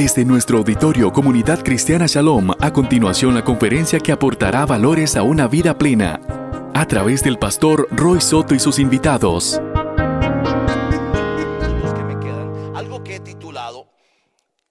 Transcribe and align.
Desde 0.00 0.24
nuestro 0.24 0.56
auditorio 0.56 1.12
Comunidad 1.12 1.62
Cristiana 1.62 2.06
Shalom, 2.06 2.52
a 2.58 2.72
continuación 2.72 3.34
la 3.34 3.44
conferencia 3.44 4.00
que 4.00 4.12
aportará 4.12 4.64
valores 4.64 5.14
a 5.14 5.22
una 5.22 5.46
vida 5.46 5.76
plena, 5.76 6.18
a 6.74 6.86
través 6.86 7.22
del 7.22 7.38
pastor 7.38 7.86
Roy 7.90 8.18
Soto 8.22 8.54
y 8.54 8.60
sus 8.60 8.78
invitados. 8.78 9.60
algo 12.74 13.04
que 13.04 13.16
he 13.16 13.20
titulado 13.20 13.90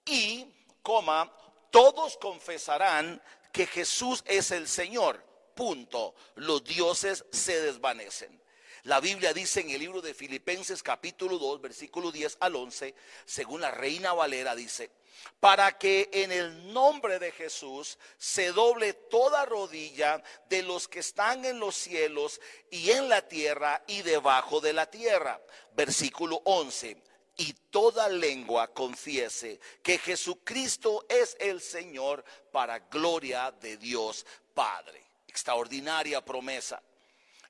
y, 0.04 0.46
coma, 0.82 1.32
todos 1.70 2.18
confesarán 2.20 3.22
que 3.52 3.66
Jesús 3.66 4.24
es 4.26 4.50
el 4.50 4.66
Señor. 4.66 5.24
Punto. 5.54 6.16
Los 6.34 6.64
dioses 6.64 7.24
se 7.30 7.60
desvanecen. 7.60 8.40
La 8.82 8.98
Biblia 8.98 9.32
dice 9.32 9.60
en 9.60 9.70
el 9.70 9.78
libro 9.78 10.00
de 10.00 10.12
Filipenses 10.12 10.82
capítulo 10.82 11.38
2, 11.38 11.60
versículo 11.60 12.10
10 12.10 12.38
al 12.40 12.56
11, 12.56 12.96
según 13.26 13.60
la 13.60 13.70
Reina 13.70 14.12
Valera 14.12 14.56
dice, 14.56 14.90
para 15.38 15.78
que 15.78 16.08
en 16.12 16.32
el 16.32 16.72
nombre 16.72 17.18
de 17.18 17.32
Jesús 17.32 17.98
se 18.18 18.52
doble 18.52 18.92
toda 18.92 19.46
rodilla 19.46 20.22
de 20.48 20.62
los 20.62 20.88
que 20.88 21.00
están 21.00 21.44
en 21.44 21.60
los 21.60 21.76
cielos 21.76 22.40
y 22.70 22.90
en 22.90 23.08
la 23.08 23.26
tierra 23.26 23.82
y 23.86 24.02
debajo 24.02 24.60
de 24.60 24.72
la 24.72 24.90
tierra. 24.90 25.40
Versículo 25.72 26.42
11 26.44 26.96
y 27.40 27.54
toda 27.70 28.06
lengua 28.08 28.68
confiese 28.68 29.60
que 29.82 29.96
Jesucristo 29.96 31.06
es 31.08 31.36
el 31.40 31.62
Señor 31.62 32.22
para 32.52 32.80
gloria 32.80 33.50
de 33.50 33.78
Dios 33.78 34.26
Padre. 34.52 35.02
Extraordinaria 35.26 36.22
promesa. 36.22 36.82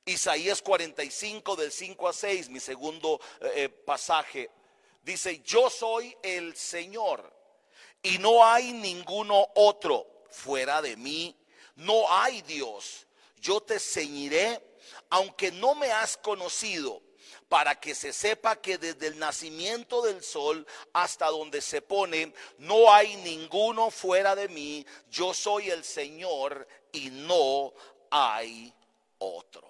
Isaías 0.04 0.62
45 0.62 1.56
del 1.56 1.72
5 1.72 2.08
a 2.08 2.12
6, 2.12 2.50
mi 2.50 2.60
segundo 2.60 3.20
eh, 3.40 3.52
eh, 3.56 3.68
pasaje, 3.68 4.50
dice, 5.02 5.40
yo 5.40 5.68
soy 5.68 6.16
el 6.22 6.56
Señor 6.56 7.39
y 8.02 8.18
no 8.18 8.44
hay 8.44 8.72
ninguno 8.72 9.48
otro 9.54 10.06
fuera 10.30 10.80
de 10.80 10.96
mí, 10.96 11.36
no 11.76 12.10
hay 12.12 12.42
Dios. 12.42 13.06
Yo 13.40 13.60
te 13.60 13.78
ceñiré, 13.78 14.62
aunque 15.08 15.50
no 15.50 15.74
me 15.74 15.90
has 15.90 16.16
conocido, 16.16 17.02
para 17.48 17.80
que 17.80 17.96
se 17.96 18.12
sepa 18.12 18.60
que 18.60 18.78
desde 18.78 19.08
el 19.08 19.18
nacimiento 19.18 20.02
del 20.02 20.22
sol 20.22 20.64
hasta 20.92 21.26
donde 21.26 21.60
se 21.60 21.82
pone, 21.82 22.32
no 22.58 22.92
hay 22.92 23.16
ninguno 23.16 23.90
fuera 23.90 24.36
de 24.36 24.48
mí. 24.48 24.86
Yo 25.10 25.34
soy 25.34 25.68
el 25.68 25.82
Señor 25.82 26.66
y 26.92 27.10
no 27.10 27.72
hay 28.10 28.72
otro. 29.18 29.68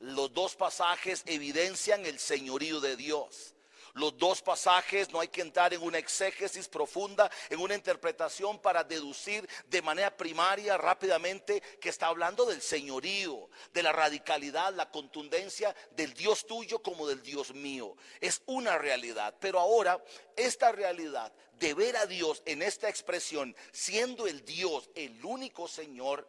Los 0.00 0.32
dos 0.34 0.56
pasajes 0.56 1.22
evidencian 1.26 2.04
el 2.04 2.18
señorío 2.18 2.80
de 2.80 2.96
Dios. 2.96 3.54
Los 3.96 4.18
dos 4.18 4.42
pasajes 4.42 5.10
no 5.10 5.20
hay 5.20 5.28
que 5.28 5.40
entrar 5.40 5.72
en 5.72 5.82
una 5.82 5.96
exégesis 5.96 6.68
profunda, 6.68 7.30
en 7.48 7.58
una 7.60 7.74
interpretación 7.74 8.58
para 8.58 8.84
deducir 8.84 9.48
de 9.68 9.80
manera 9.80 10.14
primaria 10.14 10.76
rápidamente 10.76 11.62
que 11.80 11.88
está 11.88 12.08
hablando 12.08 12.44
del 12.44 12.60
señorío, 12.60 13.48
de 13.72 13.82
la 13.82 13.92
radicalidad, 13.92 14.74
la 14.74 14.90
contundencia 14.90 15.74
del 15.92 16.12
Dios 16.12 16.46
tuyo 16.46 16.82
como 16.82 17.08
del 17.08 17.22
Dios 17.22 17.54
mío. 17.54 17.96
Es 18.20 18.42
una 18.44 18.76
realidad, 18.76 19.34
pero 19.40 19.58
ahora 19.60 20.04
esta 20.36 20.72
realidad 20.72 21.32
de 21.58 21.72
ver 21.72 21.96
a 21.96 22.04
Dios 22.04 22.42
en 22.44 22.60
esta 22.60 22.90
expresión, 22.90 23.56
siendo 23.72 24.26
el 24.26 24.44
Dios 24.44 24.90
el 24.94 25.24
único 25.24 25.68
Señor, 25.68 26.28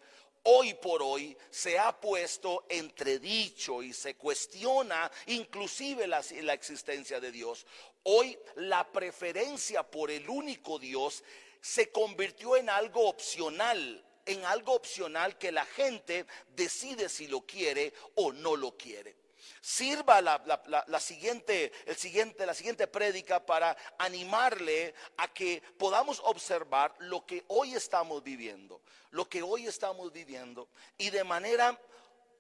hoy 0.50 0.74
por 0.76 1.04
hoy 1.04 1.38
se 1.50 1.78
ha 1.78 2.00
puesto 2.00 2.66
entredicho 2.70 3.84
y 3.84 3.92
se 3.92 4.16
cuestiona 4.16 5.12
inclusive 5.28 6.08
la, 6.08 6.20
existencia 6.54 7.20
de 7.20 7.32
Dios. 7.32 7.66
Hoy 8.04 8.38
la 8.56 8.90
preferencia 8.90 9.84
por 9.84 10.10
el 10.10 10.30
único 10.30 10.80
Dios 10.80 11.24
se 11.60 11.92
convirtió 11.92 12.56
en 12.56 12.70
algo 12.70 13.10
opcional, 13.10 14.04
en 14.26 14.46
algo 14.46 14.74
opcional 14.74 15.38
que 15.38 15.52
la 15.52 15.66
gente 15.66 16.26
decide 16.56 17.10
si 17.10 17.28
lo 17.28 17.42
quiere 17.42 17.94
o 18.16 18.32
no 18.32 18.56
lo 18.56 18.78
quiere 18.78 19.27
sirva 19.62 20.22
la, 20.22 21.00
siguiente, 21.00 21.72
el 21.86 21.96
siguiente, 21.96 22.46
la 22.46 22.54
siguiente 22.54 22.88
prédica 22.88 23.46
para 23.46 23.76
animarle 23.98 24.94
a 25.18 25.28
que 25.34 25.62
podamos 25.78 26.22
observar 26.24 26.96
lo 27.00 27.26
que 27.26 27.44
hoy 27.48 27.76
estamos 27.76 28.24
viviendo, 28.24 28.82
lo 29.12 29.28
que 29.28 29.42
hoy 29.42 29.68
estamos 29.68 30.12
viviendo 30.12 30.70
y 30.98 31.10
de 31.10 31.24
manera 31.24 31.80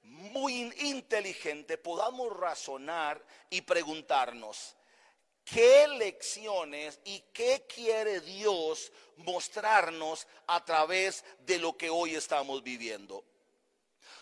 muy 0.03 0.73
inteligente 0.79 1.77
podamos 1.77 2.35
razonar 2.37 3.23
y 3.49 3.61
preguntarnos, 3.61 4.75
¿qué 5.43 5.87
lecciones 5.87 6.99
y 7.03 7.19
qué 7.33 7.65
quiere 7.67 8.21
Dios 8.21 8.91
mostrarnos 9.17 10.27
a 10.47 10.63
través 10.63 11.23
de 11.39 11.59
lo 11.59 11.77
que 11.77 11.89
hoy 11.89 12.15
estamos 12.15 12.63
viviendo? 12.63 13.23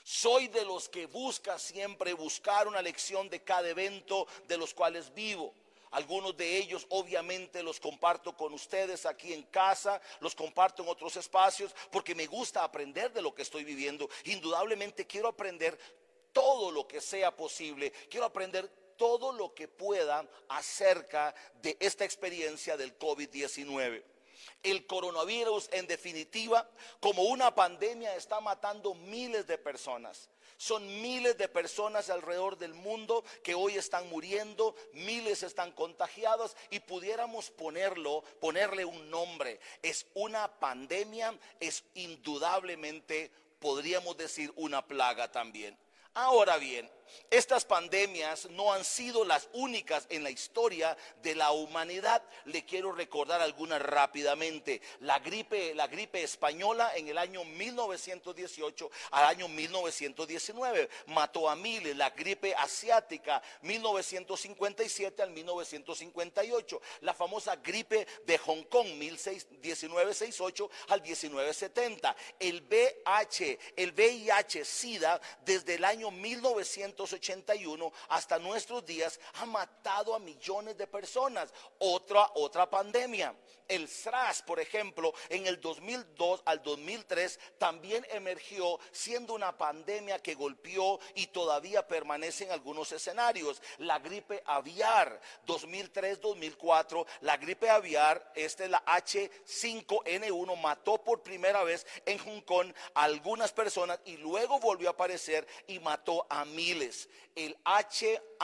Soy 0.07 0.49
de 0.49 0.63
los 0.63 0.87
que 0.87 1.07
busca 1.07 1.57
siempre 1.57 2.13
buscar 2.13 2.67
una 2.67 2.79
lección 2.79 3.27
de 3.27 3.41
cada 3.41 3.67
evento 3.67 4.27
de 4.47 4.55
los 4.55 4.71
cuales 4.71 5.11
vivo. 5.15 5.51
Algunos 5.89 6.37
de 6.37 6.57
ellos 6.59 6.85
obviamente 6.89 7.63
los 7.63 7.79
comparto 7.79 8.37
con 8.37 8.53
ustedes 8.53 9.07
aquí 9.07 9.33
en 9.33 9.41
casa, 9.45 9.99
los 10.19 10.35
comparto 10.35 10.83
en 10.83 10.89
otros 10.89 11.15
espacios 11.15 11.73
porque 11.91 12.13
me 12.13 12.27
gusta 12.27 12.63
aprender 12.63 13.11
de 13.13 13.23
lo 13.23 13.33
que 13.33 13.41
estoy 13.41 13.63
viviendo. 13.63 14.07
Indudablemente 14.25 15.07
quiero 15.07 15.27
aprender 15.27 15.75
todo 16.31 16.69
lo 16.69 16.87
que 16.87 17.01
sea 17.01 17.35
posible. 17.35 17.91
Quiero 18.07 18.27
aprender 18.27 18.67
todo 18.97 19.33
lo 19.33 19.55
que 19.55 19.67
pueda 19.67 20.23
acerca 20.49 21.33
de 21.63 21.77
esta 21.79 22.05
experiencia 22.05 22.77
del 22.77 22.95
COVID-19 22.99 24.03
el 24.63 24.85
coronavirus 24.85 25.69
en 25.71 25.87
definitiva, 25.87 26.69
como 26.99 27.23
una 27.23 27.53
pandemia, 27.53 28.15
está 28.15 28.39
matando 28.41 28.93
miles 28.93 29.47
de 29.47 29.57
personas. 29.57 30.29
Son 30.57 30.85
miles 31.01 31.37
de 31.37 31.49
personas 31.49 32.09
alrededor 32.09 32.57
del 32.57 32.73
mundo 32.73 33.25
que 33.43 33.55
hoy 33.55 33.75
están 33.75 34.07
muriendo, 34.09 34.75
miles 34.93 35.43
están 35.43 35.71
contagiados 35.73 36.55
y 36.69 36.79
pudiéramos 36.79 37.51
ponerlo, 37.51 38.23
ponerle 38.39 38.85
un 38.85 39.09
nombre. 39.09 39.59
Es 39.81 40.07
una 40.13 40.47
pandemia, 40.59 41.37
es 41.59 41.83
indudablemente, 41.93 43.31
podríamos 43.59 44.15
decir, 44.15 44.53
una 44.55 44.85
plaga 44.85 45.29
también. 45.29 45.77
Ahora 46.13 46.57
bien, 46.57 46.89
estas 47.29 47.65
pandemias 47.65 48.49
no 48.51 48.71
han 48.73 48.83
sido 48.83 49.25
las 49.25 49.49
únicas 49.53 50.05
en 50.09 50.23
la 50.23 50.29
historia 50.29 50.95
de 51.21 51.35
la 51.35 51.51
humanidad. 51.51 52.23
Le 52.45 52.65
quiero 52.65 52.91
recordar 52.91 53.41
algunas 53.41 53.81
rápidamente. 53.81 54.81
La 55.01 55.19
gripe, 55.19 55.73
la 55.75 55.87
gripe 55.87 56.23
española 56.23 56.91
en 56.95 57.07
el 57.07 57.17
año 57.17 57.43
1918 57.43 58.91
al 59.11 59.25
año 59.25 59.47
1919 59.47 60.89
mató 61.07 61.49
a 61.49 61.55
miles. 61.55 61.95
La 61.95 62.11
gripe 62.11 62.53
asiática 62.55 63.41
1957 63.61 65.21
al 65.21 65.31
1958. 65.31 66.81
La 67.01 67.13
famosa 67.13 67.55
gripe 67.57 68.07
de 68.25 68.37
Hong 68.37 68.63
Kong 68.63 68.87
1968 68.97 70.69
al 70.89 71.01
1970. 71.01 72.15
El 72.39 72.61
VH, 72.61 73.59
el 73.75 73.91
VIH 73.91 74.63
SIDA 74.63 75.19
desde 75.43 75.75
el 75.75 75.83
año 75.85 76.11
1900 76.11 76.94
1981 76.95 77.91
hasta 78.09 78.39
nuestros 78.39 78.85
días 78.85 79.19
ha 79.33 79.45
matado 79.45 80.15
a 80.15 80.19
millones 80.19 80.77
de 80.77 80.87
personas. 80.87 81.53
Otra, 81.79 82.31
otra 82.35 82.69
pandemia. 82.69 83.35
El 83.67 83.87
SRAS, 83.87 84.43
por 84.43 84.59
ejemplo, 84.59 85.13
en 85.29 85.47
el 85.47 85.59
2002 85.59 86.43
al 86.45 86.61
2003 86.61 87.39
también 87.57 88.05
emergió 88.11 88.79
siendo 88.91 89.33
una 89.33 89.57
pandemia 89.57 90.19
que 90.19 90.35
golpeó 90.35 90.99
y 91.15 91.27
todavía 91.27 91.87
permanece 91.87 92.43
en 92.43 92.51
algunos 92.51 92.91
escenarios. 92.91 93.61
La 93.79 93.97
gripe 93.97 94.43
aviar, 94.45 95.19
2003-2004, 95.47 97.05
la 97.21 97.37
gripe 97.37 97.69
aviar, 97.69 98.31
esta 98.35 98.65
es 98.65 98.69
la 98.69 98.85
H5N1, 98.85 100.61
mató 100.61 100.99
por 101.03 101.23
primera 101.23 101.63
vez 101.63 101.87
en 102.05 102.19
Hong 102.19 102.41
Kong 102.41 102.71
a 102.93 103.03
algunas 103.03 103.51
personas 103.51 103.99
y 104.05 104.17
luego 104.17 104.59
volvió 104.59 104.89
a 104.89 104.91
aparecer 104.91 105.47
y 105.65 105.79
mató 105.79 106.27
a 106.29 106.45
miles. 106.45 106.84
El 107.35 107.57
HAHIN1 107.65 108.39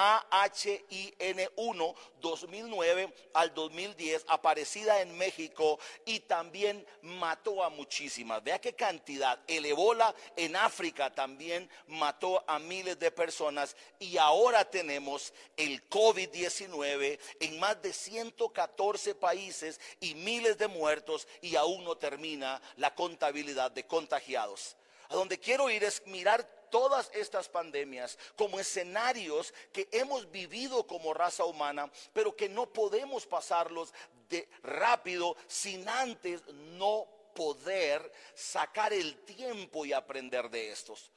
2009 2.20 3.14
al 3.34 3.54
2010, 3.54 4.26
aparecida 4.28 5.02
en 5.02 5.18
México 5.18 5.80
y 6.06 6.20
también 6.22 6.86
mató 7.02 7.64
a 7.64 7.70
muchísimas. 7.70 8.44
Vea 8.44 8.60
qué 8.60 8.74
cantidad. 8.74 9.40
El 9.48 9.66
ebola 9.66 10.14
en 10.36 10.58
África 10.58 11.10
también 11.14 11.70
mató 11.88 12.44
a 12.48 12.60
miles 12.60 13.00
de 13.00 13.12
personas 13.12 13.78
y 13.98 14.18
ahora 14.18 14.70
tenemos 14.70 15.34
el 15.56 15.88
COVID-19 15.90 17.18
en 17.40 17.60
más 17.60 17.82
de 17.82 17.94
114 17.94 19.16
países 19.16 19.80
y 20.02 20.16
miles 20.16 20.58
de 20.58 20.68
muertos 20.68 21.28
y 21.42 21.56
aún 21.56 21.84
no 21.86 21.96
termina 21.98 22.62
la 22.76 22.94
contabilidad 22.94 23.72
de 23.72 23.88
contagiados. 23.88 24.76
A 25.10 25.16
donde 25.16 25.40
quiero 25.40 25.70
ir 25.70 25.84
es 25.84 26.06
mirar 26.08 26.61
todas 26.72 27.12
estas 27.14 27.48
pandemias 27.48 28.18
como 28.36 28.60
escenarios 28.60 29.54
que 29.72 29.88
hemos 29.92 30.32
vivido 30.32 30.88
como 30.88 31.14
raza 31.14 31.46
humana, 31.46 31.92
pero 32.14 32.36
que 32.36 32.50
no 32.50 32.66
podemos 32.66 33.28
pasarlos 33.28 33.94
de 34.30 34.50
rápido 34.64 35.36
sin 35.48 35.88
antes 35.88 36.42
no 36.48 37.06
poder 37.36 38.12
sacar 38.34 38.94
el 38.94 39.18
tiempo 39.26 39.86
y 39.86 39.94
aprender 39.94 40.50
de 40.50 40.72
estos. 40.72 41.12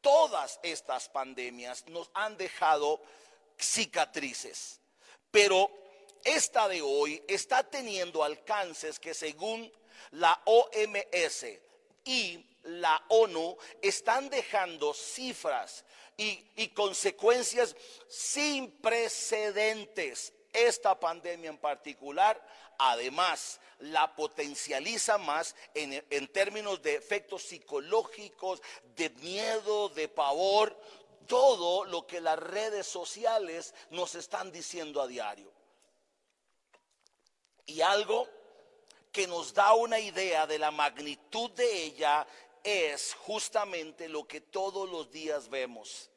Todas 0.00 0.60
estas 0.62 1.08
pandemias 1.08 1.84
nos 1.88 2.08
han 2.14 2.36
dejado 2.36 3.00
cicatrices, 3.58 4.80
pero 5.30 5.70
esta 6.24 6.68
de 6.68 6.82
hoy 6.82 7.22
está 7.26 7.64
teniendo 7.64 8.22
alcances 8.22 9.00
que 9.00 9.14
según 9.14 9.72
la 10.12 10.40
OMS 10.44 11.46
y 12.08 12.42
la 12.62 13.04
ONU 13.08 13.54
están 13.82 14.30
dejando 14.30 14.94
cifras 14.94 15.84
y, 16.16 16.68
consecuencias 16.68 17.76
sin 18.08 18.72
precedentes. 18.80 20.32
Esta 20.50 20.98
pandemia 20.98 21.50
en 21.50 21.58
particular, 21.58 22.42
además, 22.78 23.60
la 23.80 24.16
potencializa 24.16 25.18
más 25.18 25.54
en 25.74 26.28
términos 26.28 26.80
de 26.82 26.94
efectos 26.94 27.42
psicológicos, 27.42 28.62
de 28.96 29.10
miedo, 29.10 29.90
de 29.90 30.08
pavor, 30.08 30.74
todo 31.26 31.84
lo 31.84 32.06
que 32.06 32.22
las 32.22 32.38
redes 32.38 32.86
sociales 32.86 33.74
nos 33.90 34.14
están 34.14 34.50
diciendo 34.50 35.02
a 35.02 35.06
diario. 35.06 35.52
Y 37.66 37.82
algo 37.82 38.26
que 39.18 39.26
nos 39.26 39.52
da 39.52 39.74
una 39.74 39.98
idea 39.98 40.46
de 40.46 40.60
la 40.60 40.70
magnitud 40.70 41.50
de 41.50 41.82
ella 41.82 42.24
es 42.62 43.14
justamente 43.14 44.08
lo 44.08 44.28
que 44.28 44.40
todos 44.40 44.88
los 44.88 45.10
días 45.10 45.48
vemos. 45.48 46.08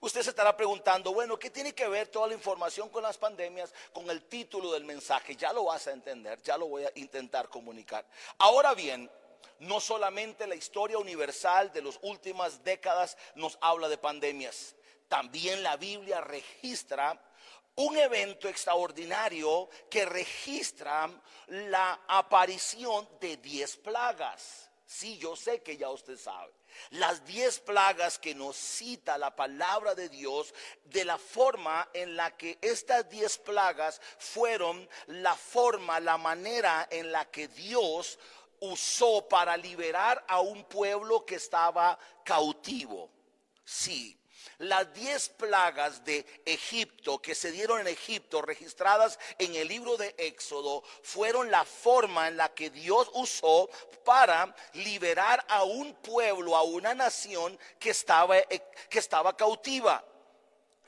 Usted 0.00 0.22
se 0.22 0.30
estará 0.30 0.56
preguntando, 0.56 1.14
bueno, 1.14 1.38
¿qué 1.38 1.50
tiene 1.50 1.72
que 1.72 1.86
ver 1.86 2.08
toda 2.08 2.26
la 2.26 2.34
información 2.34 2.88
con 2.88 3.04
las 3.04 3.16
pandemias, 3.16 3.72
con 3.92 4.10
el 4.10 4.24
título 4.24 4.72
del 4.72 4.82
mensaje? 4.82 5.36
Ya 5.36 5.52
lo 5.52 5.66
vas 5.66 5.86
a 5.86 5.92
entender, 5.92 6.42
ya 6.42 6.56
lo 6.56 6.66
voy 6.66 6.82
a 6.82 6.90
intentar 6.96 7.48
comunicar. 7.48 8.04
Ahora 8.38 8.74
bien, 8.74 9.08
no 9.60 9.78
solamente 9.78 10.48
la 10.48 10.56
historia 10.56 10.98
universal 10.98 11.72
de 11.72 11.82
las 11.82 11.96
últimas 12.02 12.64
décadas 12.64 13.16
nos 13.36 13.56
habla 13.60 13.88
de 13.88 13.98
pandemias, 13.98 14.74
también 15.06 15.62
la 15.62 15.76
Biblia 15.76 16.20
registra 16.20 17.22
un 17.76 17.96
evento 17.96 18.48
extraordinario 18.48 19.68
que 19.90 20.04
registra 20.04 21.10
la 21.48 22.00
aparición 22.06 23.08
de 23.20 23.36
diez 23.38 23.76
plagas. 23.76 24.70
Sí, 24.84 25.16
yo 25.16 25.34
sé 25.36 25.62
que 25.62 25.76
ya 25.78 25.88
usted 25.88 26.18
sabe. 26.18 26.52
Las 26.90 27.24
diez 27.24 27.60
plagas 27.60 28.18
que 28.18 28.34
nos 28.34 28.56
cita 28.56 29.16
la 29.16 29.34
palabra 29.34 29.94
de 29.94 30.08
Dios, 30.10 30.54
de 30.84 31.04
la 31.04 31.16
forma 31.16 31.88
en 31.94 32.14
la 32.14 32.36
que 32.36 32.58
estas 32.60 33.08
diez 33.08 33.38
plagas 33.38 34.00
fueron 34.18 34.88
la 35.06 35.34
forma, 35.34 35.98
la 36.00 36.18
manera 36.18 36.88
en 36.90 37.10
la 37.10 37.30
que 37.30 37.48
Dios 37.48 38.18
usó 38.60 39.26
para 39.28 39.56
liberar 39.56 40.24
a 40.28 40.40
un 40.40 40.64
pueblo 40.64 41.24
que 41.24 41.36
estaba 41.36 41.98
cautivo. 42.24 43.10
Sí, 43.64 44.18
las 44.58 44.92
diez 44.94 45.28
plagas 45.28 46.04
de 46.04 46.24
Egipto 46.44 47.20
que 47.20 47.34
se 47.34 47.50
dieron 47.50 47.80
en 47.80 47.88
Egipto, 47.88 48.42
registradas 48.42 49.18
en 49.38 49.54
el 49.54 49.68
libro 49.68 49.96
de 49.96 50.14
Éxodo, 50.18 50.82
fueron 51.02 51.50
la 51.50 51.64
forma 51.64 52.28
en 52.28 52.36
la 52.36 52.52
que 52.54 52.70
Dios 52.70 53.10
usó 53.14 53.68
para 54.04 54.54
liberar 54.74 55.44
a 55.48 55.64
un 55.64 55.94
pueblo, 55.94 56.56
a 56.56 56.62
una 56.62 56.94
nación 56.94 57.58
que 57.78 57.90
estaba, 57.90 58.40
que 58.42 58.98
estaba 58.98 59.36
cautiva. 59.36 60.04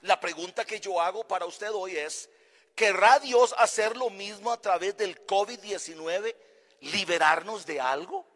La 0.02 0.20
pregunta 0.20 0.64
que 0.64 0.80
yo 0.80 1.00
hago 1.00 1.26
para 1.26 1.46
usted 1.46 1.72
hoy 1.72 1.96
es, 1.96 2.28
¿querrá 2.74 3.18
Dios 3.18 3.54
hacer 3.58 3.96
lo 3.96 4.10
mismo 4.10 4.52
a 4.52 4.60
través 4.60 4.96
del 4.96 5.24
COVID-19? 5.26 6.34
¿Liberarnos 6.80 7.64
de 7.64 7.80
algo? 7.80 8.26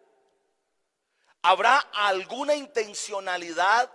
¿Habrá 1.42 1.78
alguna 1.92 2.54
intencionalidad 2.54 3.92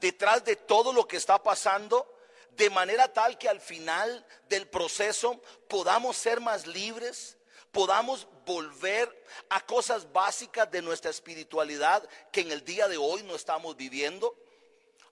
detrás 0.00 0.44
de 0.44 0.56
todo 0.56 0.92
lo 0.92 1.06
que 1.06 1.16
está 1.16 1.42
pasando, 1.42 2.12
de 2.50 2.70
manera 2.70 3.12
tal 3.12 3.36
que 3.38 3.48
al 3.48 3.60
final 3.60 4.24
del 4.48 4.66
proceso 4.66 5.40
podamos 5.68 6.16
ser 6.16 6.40
más 6.40 6.66
libres, 6.66 7.36
podamos 7.70 8.26
volver 8.46 9.24
a 9.50 9.64
cosas 9.66 10.10
básicas 10.12 10.70
de 10.70 10.80
nuestra 10.80 11.10
espiritualidad 11.10 12.08
que 12.32 12.40
en 12.40 12.50
el 12.50 12.64
día 12.64 12.88
de 12.88 12.96
hoy 12.96 13.22
no 13.24 13.34
estamos 13.34 13.76
viviendo. 13.76 14.34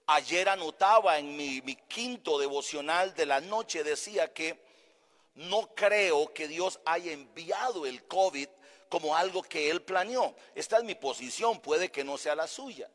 Ayer 0.07 0.49
anotaba 0.49 1.19
en 1.19 1.35
mi, 1.35 1.61
quinto 1.87 2.39
devocional 2.39 3.13
de 3.13 3.25
la 3.25 3.41
noche, 3.41 3.83
decía 3.83 4.33
que 4.33 4.59
no 5.35 5.73
creo 5.75 6.33
que 6.33 6.47
Dios 6.47 6.79
haya 6.85 7.11
enviado 7.11 7.85
el 7.85 8.03
COVID 8.05 8.47
como 8.89 9.15
algo 9.15 9.43
que 9.43 9.69
Él 9.69 9.81
planeó. 9.81 10.35
Esta 10.53 10.77
es 10.77 10.83
mi 10.83 10.95
posición, 10.95 11.59
puede 11.59 11.91
que 11.91 12.03
no 12.03 12.17
sea 12.17 12.35
la 12.35 12.47
suya. 12.47 12.89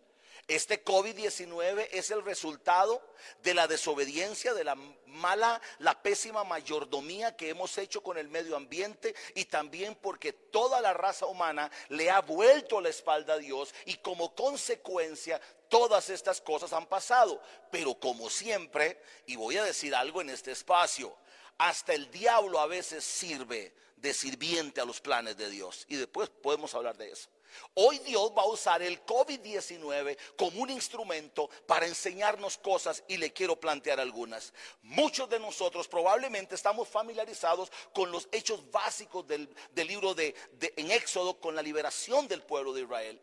Este 0.51 0.85
COVID-19 0.85 1.91
es 1.93 2.11
el 2.11 2.25
resultado 2.25 3.01
de 3.41 3.55
la 3.55 3.69
desobediencia, 3.69 4.53
de 4.53 4.65
la 4.65 4.75
mala, 5.07 5.63
la 5.79 6.03
pésima 6.03 6.43
mayordomía 6.43 7.37
que 7.37 7.51
hemos 7.51 7.79
hecho 7.79 8.03
con 8.03 8.19
el 8.19 8.27
medio 8.27 8.57
ambiente 8.57 9.15
y 9.37 9.45
también 9.45 9.95
porque 9.95 10.33
toda 10.33 10.81
la 10.81 10.93
raza 10.93 11.27
humana 11.27 11.71
le 11.91 12.11
ha 12.11 12.21
vuelto 12.21 12.81
la 12.81 12.89
espalda 12.89 13.35
a 13.35 13.39
Dios 13.39 13.73
y 13.85 13.99
como 13.99 14.35
consecuencia 14.35 15.41
todas 15.69 16.11
estas 16.11 16.41
cosas 16.41 16.73
han 16.73 16.87
pasado. 16.87 17.41
Pero 17.71 17.95
como 17.95 18.29
siempre, 18.29 19.01
y 19.27 19.37
voy 19.37 19.57
a 19.57 19.63
decir 19.63 19.95
algo 19.95 20.21
en 20.21 20.31
este 20.31 20.51
espacio, 20.51 21.17
hasta 21.59 21.95
el 21.95 22.11
diablo 22.11 22.59
a 22.59 22.67
veces 22.67 23.05
sirve 23.05 23.73
de 23.95 24.13
sirviente 24.13 24.81
a 24.81 24.85
los 24.85 25.01
planes 25.01 25.37
de 25.37 25.49
Dios. 25.49 25.85
Y 25.87 25.95
después 25.95 26.29
podemos 26.29 26.75
hablar 26.75 26.97
de 26.97 27.13
eso. 27.13 27.29
Hoy 27.75 27.99
Dios 28.01 28.33
va 28.37 28.43
a 28.43 28.47
usar 28.47 28.83
el 28.83 29.05
COVID-19 29.05 30.17
como 30.37 30.63
un 30.63 30.71
instrumento 30.71 31.49
para 31.67 31.87
enseñarnos 31.87 32.59
cosas 32.59 33.03
y 33.09 33.17
le 33.17 33.33
quiero 33.33 33.59
plantear 33.59 34.01
algunas. 34.01 34.53
Muchos 34.83 35.29
de 35.29 35.39
nosotros 35.39 35.89
probablemente 35.89 36.55
estamos 36.55 36.89
familiarizados 36.89 37.71
con 37.93 38.11
los 38.11 38.29
hechos 38.33 38.71
básicos 38.71 39.27
del, 39.27 39.49
libro 39.75 40.15
de, 40.15 40.35
de 40.53 40.73
Éxodo 40.77 41.41
con 41.41 41.55
la 41.55 41.63
liberación 41.63 42.29
del 42.29 42.43
pueblo 42.43 42.73
de 42.73 42.83
Israel. 42.83 43.21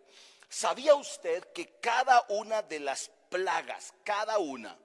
¿Sabía 0.50 0.96
usted 0.96 1.44
que 1.54 1.80
cada 1.80 2.26
una 2.30 2.62
de 2.62 2.80
las 2.80 3.12
plagas, 3.30 3.94
cada 4.04 4.38
una, 4.38 4.78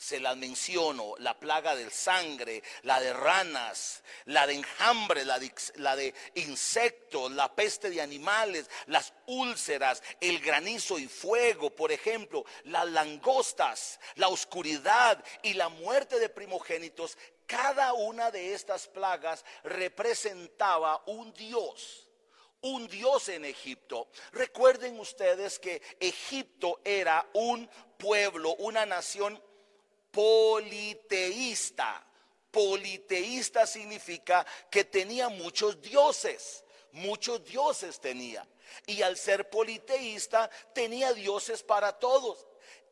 se 0.00 0.18
las 0.18 0.34
menciono, 0.34 1.12
la 1.18 1.38
plaga 1.38 1.76
del 1.76 1.92
sangre, 1.92 2.62
la 2.84 2.98
de 3.00 3.12
ranas, 3.12 4.02
la 4.24 4.46
de 4.46 4.54
enjambre, 4.54 5.26
la 5.26 5.38
de, 5.38 5.52
la 5.74 5.94
de, 5.94 6.14
insectos, 6.36 7.30
la 7.32 7.54
peste 7.54 7.90
de 7.90 8.00
animales, 8.00 8.70
las 8.86 9.12
úlceras, 9.26 10.02
el 10.22 10.40
granizo 10.40 10.98
y 10.98 11.06
fuego, 11.06 11.68
por 11.68 11.92
ejemplo, 11.92 12.46
las 12.64 12.88
langostas, 12.88 14.00
la 14.14 14.28
oscuridad 14.28 15.22
y 15.42 15.52
la 15.52 15.68
muerte 15.68 16.18
de 16.18 16.30
primogénitos, 16.30 17.18
cada 17.44 17.92
una 17.92 18.30
de 18.30 18.54
estas 18.54 18.88
plagas 18.88 19.44
representaba 19.64 21.02
un 21.06 21.32
dios 21.34 22.06
un 22.62 22.88
dios 22.88 23.30
en 23.30 23.46
Egipto. 23.46 24.08
Recuerden 24.32 25.00
ustedes 25.00 25.58
que 25.58 25.80
Egipto 25.98 26.78
era 26.84 27.26
un 27.32 27.66
pueblo, 27.96 28.54
una 28.56 28.84
nación 28.84 29.42
politeísta. 30.10 32.06
Politeísta 32.50 33.66
significa 33.66 34.44
que 34.70 34.84
tenía 34.84 35.28
muchos 35.28 35.80
dioses, 35.80 36.64
muchos 36.92 37.44
dioses 37.44 38.00
tenía. 38.00 38.46
Y 38.86 39.02
al 39.02 39.16
ser 39.16 39.48
politeísta 39.48 40.50
tenía 40.74 41.12
dioses 41.12 41.62
para 41.62 41.98
todos. 41.98 42.46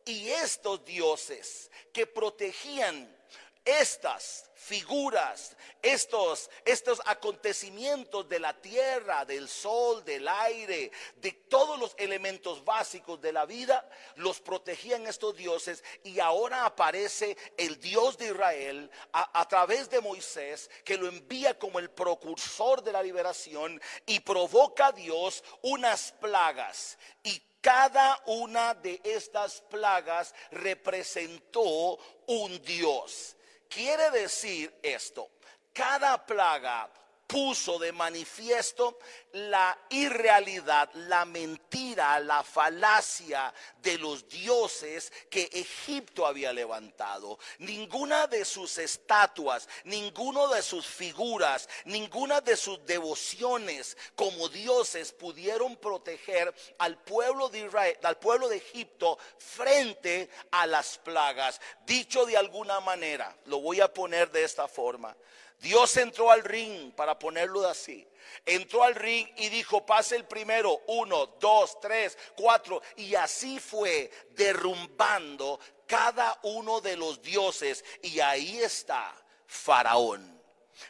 Y 0.04 0.28
estos 0.30 0.84
dioses 0.84 1.70
que 1.92 2.06
protegían 2.06 3.16
estas 3.64 4.47
figuras, 4.68 5.56
estos, 5.80 6.50
estos 6.66 7.00
acontecimientos 7.06 8.28
de 8.28 8.38
la 8.38 8.52
tierra, 8.60 9.24
del 9.24 9.48
sol, 9.48 10.04
del 10.04 10.28
aire, 10.28 10.92
de 11.16 11.32
todos 11.32 11.78
los 11.78 11.94
elementos 11.96 12.62
básicos 12.64 13.18
de 13.22 13.32
la 13.32 13.46
vida, 13.46 13.88
los 14.16 14.40
protegían 14.40 15.06
estos 15.06 15.34
dioses 15.36 15.82
y 16.04 16.20
ahora 16.20 16.66
aparece 16.66 17.36
el 17.56 17.80
Dios 17.80 18.18
de 18.18 18.26
Israel 18.26 18.90
a, 19.12 19.40
a 19.40 19.48
través 19.48 19.88
de 19.88 20.02
Moisés 20.02 20.70
que 20.84 20.98
lo 20.98 21.08
envía 21.08 21.58
como 21.58 21.78
el 21.78 21.90
precursor 21.90 22.82
de 22.82 22.92
la 22.92 23.02
liberación 23.02 23.80
y 24.04 24.20
provoca 24.20 24.88
a 24.88 24.92
Dios 24.92 25.42
unas 25.62 26.12
plagas 26.12 26.98
y 27.22 27.40
cada 27.62 28.22
una 28.26 28.74
de 28.74 29.00
estas 29.02 29.62
plagas 29.62 30.34
representó 30.50 31.98
un 32.26 32.62
Dios. 32.62 33.37
Quiere 33.68 34.10
decir 34.10 34.74
esto, 34.82 35.30
cada 35.72 36.24
plaga 36.24 36.90
puso 37.28 37.78
de 37.78 37.92
manifiesto 37.92 38.98
la 39.32 39.78
irrealidad, 39.90 40.90
la 40.94 41.26
mentira, 41.26 42.18
la 42.20 42.42
falacia 42.42 43.52
de 43.82 43.98
los 43.98 44.26
dioses 44.28 45.12
que 45.28 45.50
Egipto 45.52 46.26
había 46.26 46.52
levantado. 46.54 47.38
Ninguna 47.58 48.26
de 48.26 48.46
sus 48.46 48.78
estatuas, 48.78 49.68
ninguno 49.84 50.48
de 50.48 50.62
sus 50.62 50.86
figuras, 50.86 51.68
ninguna 51.84 52.40
de 52.40 52.56
sus 52.56 52.84
devociones 52.86 53.96
como 54.16 54.48
dioses 54.48 55.12
pudieron 55.12 55.76
proteger 55.76 56.52
al 56.78 56.96
pueblo 56.96 57.50
de 57.50 57.66
Israel, 57.66 57.98
al 58.04 58.18
pueblo 58.18 58.48
de 58.48 58.56
Egipto 58.56 59.18
frente 59.36 60.30
a 60.50 60.66
las 60.66 60.96
plagas. 60.96 61.60
Dicho 61.84 62.24
de 62.24 62.38
alguna 62.38 62.80
manera, 62.80 63.36
lo 63.44 63.60
voy 63.60 63.82
a 63.82 63.92
poner 63.92 64.30
de 64.30 64.44
esta 64.44 64.66
forma. 64.66 65.14
Dios 65.60 65.96
entró 65.96 66.30
al 66.30 66.44
ring, 66.44 66.92
para 66.92 67.18
ponerlo 67.18 67.66
así. 67.66 68.06
Entró 68.44 68.84
al 68.84 68.94
ring 68.94 69.26
y 69.36 69.48
dijo, 69.48 69.84
pase 69.84 70.16
el 70.16 70.24
primero, 70.24 70.82
uno, 70.86 71.26
dos, 71.40 71.80
tres, 71.80 72.16
cuatro. 72.36 72.80
Y 72.96 73.14
así 73.14 73.58
fue 73.58 74.10
derrumbando 74.30 75.58
cada 75.86 76.38
uno 76.42 76.80
de 76.80 76.96
los 76.96 77.20
dioses. 77.22 77.84
Y 78.02 78.20
ahí 78.20 78.60
está 78.60 79.14
Faraón. 79.46 80.37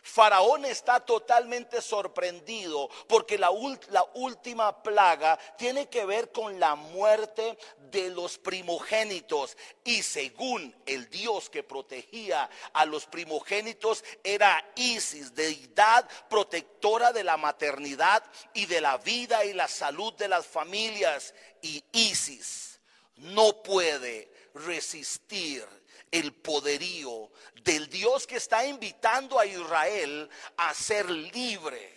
Faraón 0.02 0.64
está 0.64 1.00
totalmente 1.00 1.80
sorprendido 1.80 2.88
porque 3.08 3.38
la, 3.38 3.50
última 3.50 4.82
plaga 4.82 5.38
tiene 5.56 5.88
que 5.88 6.04
ver 6.04 6.30
con 6.32 6.58
la 6.60 6.74
muerte 6.74 7.58
de 7.90 8.10
los 8.10 8.38
primogénitos. 8.38 9.56
Y 9.84 10.02
según 10.02 10.74
el 10.86 11.08
Dios 11.08 11.48
que 11.50 11.62
protegía 11.62 12.48
a 12.72 12.84
los 12.84 13.06
primogénitos 13.06 14.04
era 14.22 14.64
Isis, 14.76 15.34
deidad 15.34 16.08
protectora 16.28 17.12
de 17.12 17.24
la 17.24 17.36
maternidad 17.36 18.22
y 18.54 18.66
de 18.66 18.80
la 18.80 18.98
vida 18.98 19.44
y 19.44 19.52
la 19.52 19.68
salud 19.68 20.12
de 20.14 20.28
las 20.28 20.46
familias. 20.46 21.34
Y 21.62 21.82
Isis 21.92 22.80
no 23.16 23.62
puede 23.62 24.30
resistir 24.54 25.77
el 26.10 26.32
poderío 26.32 27.30
del 27.62 27.88
Dios 27.88 28.26
que 28.26 28.36
está 28.36 28.66
invitando 28.66 29.38
a 29.38 29.46
Israel 29.46 30.28
a 30.56 30.74
ser 30.74 31.10
libre. 31.10 31.96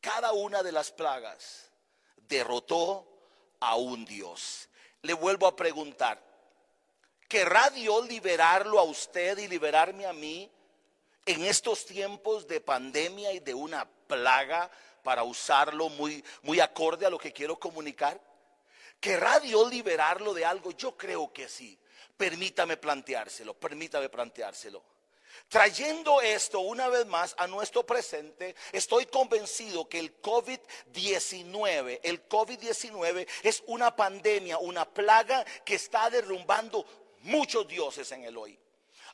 Cada 0.00 0.32
una 0.32 0.62
de 0.62 0.72
las 0.72 0.90
plagas 0.90 1.70
derrotó 2.28 3.06
a 3.60 3.76
un 3.76 4.04
Dios. 4.04 4.68
Le 5.02 5.12
vuelvo 5.14 5.46
a 5.46 5.56
preguntar, 5.56 6.22
¿querrá 7.28 7.70
Dios 7.70 8.08
liberarlo 8.08 8.78
a 8.78 8.84
usted 8.84 9.38
y 9.38 9.48
liberarme 9.48 10.06
a 10.06 10.12
mí 10.12 10.50
en 11.24 11.44
estos 11.44 11.86
tiempos 11.86 12.46
de 12.46 12.60
pandemia 12.60 13.32
y 13.32 13.40
de 13.40 13.54
una 13.54 13.88
plaga 14.06 14.70
para 15.02 15.22
usarlo 15.22 15.88
muy, 15.88 16.24
muy 16.42 16.60
acorde 16.60 17.06
a 17.06 17.10
lo 17.10 17.18
que 17.18 17.32
quiero 17.32 17.58
comunicar? 17.58 18.20
¿Querrá 19.00 19.40
Dios 19.40 19.68
liberarlo 19.70 20.34
de 20.34 20.44
algo? 20.44 20.70
Yo 20.72 20.96
creo 20.96 21.32
que 21.32 21.48
sí. 21.48 21.78
Permítame 22.22 22.76
planteárselo, 22.76 23.52
permítame 23.54 24.08
planteárselo. 24.08 24.80
Trayendo 25.48 26.20
esto 26.20 26.60
una 26.60 26.88
vez 26.88 27.04
más 27.04 27.34
a 27.36 27.48
nuestro 27.48 27.84
presente, 27.84 28.54
estoy 28.70 29.06
convencido 29.06 29.88
que 29.88 29.98
el 29.98 30.22
COVID-19, 30.22 31.98
el 32.00 32.28
COVID-19 32.28 33.26
es 33.42 33.64
una 33.66 33.96
pandemia, 33.96 34.58
una 34.58 34.88
plaga 34.88 35.44
que 35.64 35.74
está 35.74 36.10
derrumbando 36.10 36.86
muchos 37.22 37.66
dioses 37.66 38.12
en 38.12 38.22
el 38.22 38.38
hoy. 38.38 38.56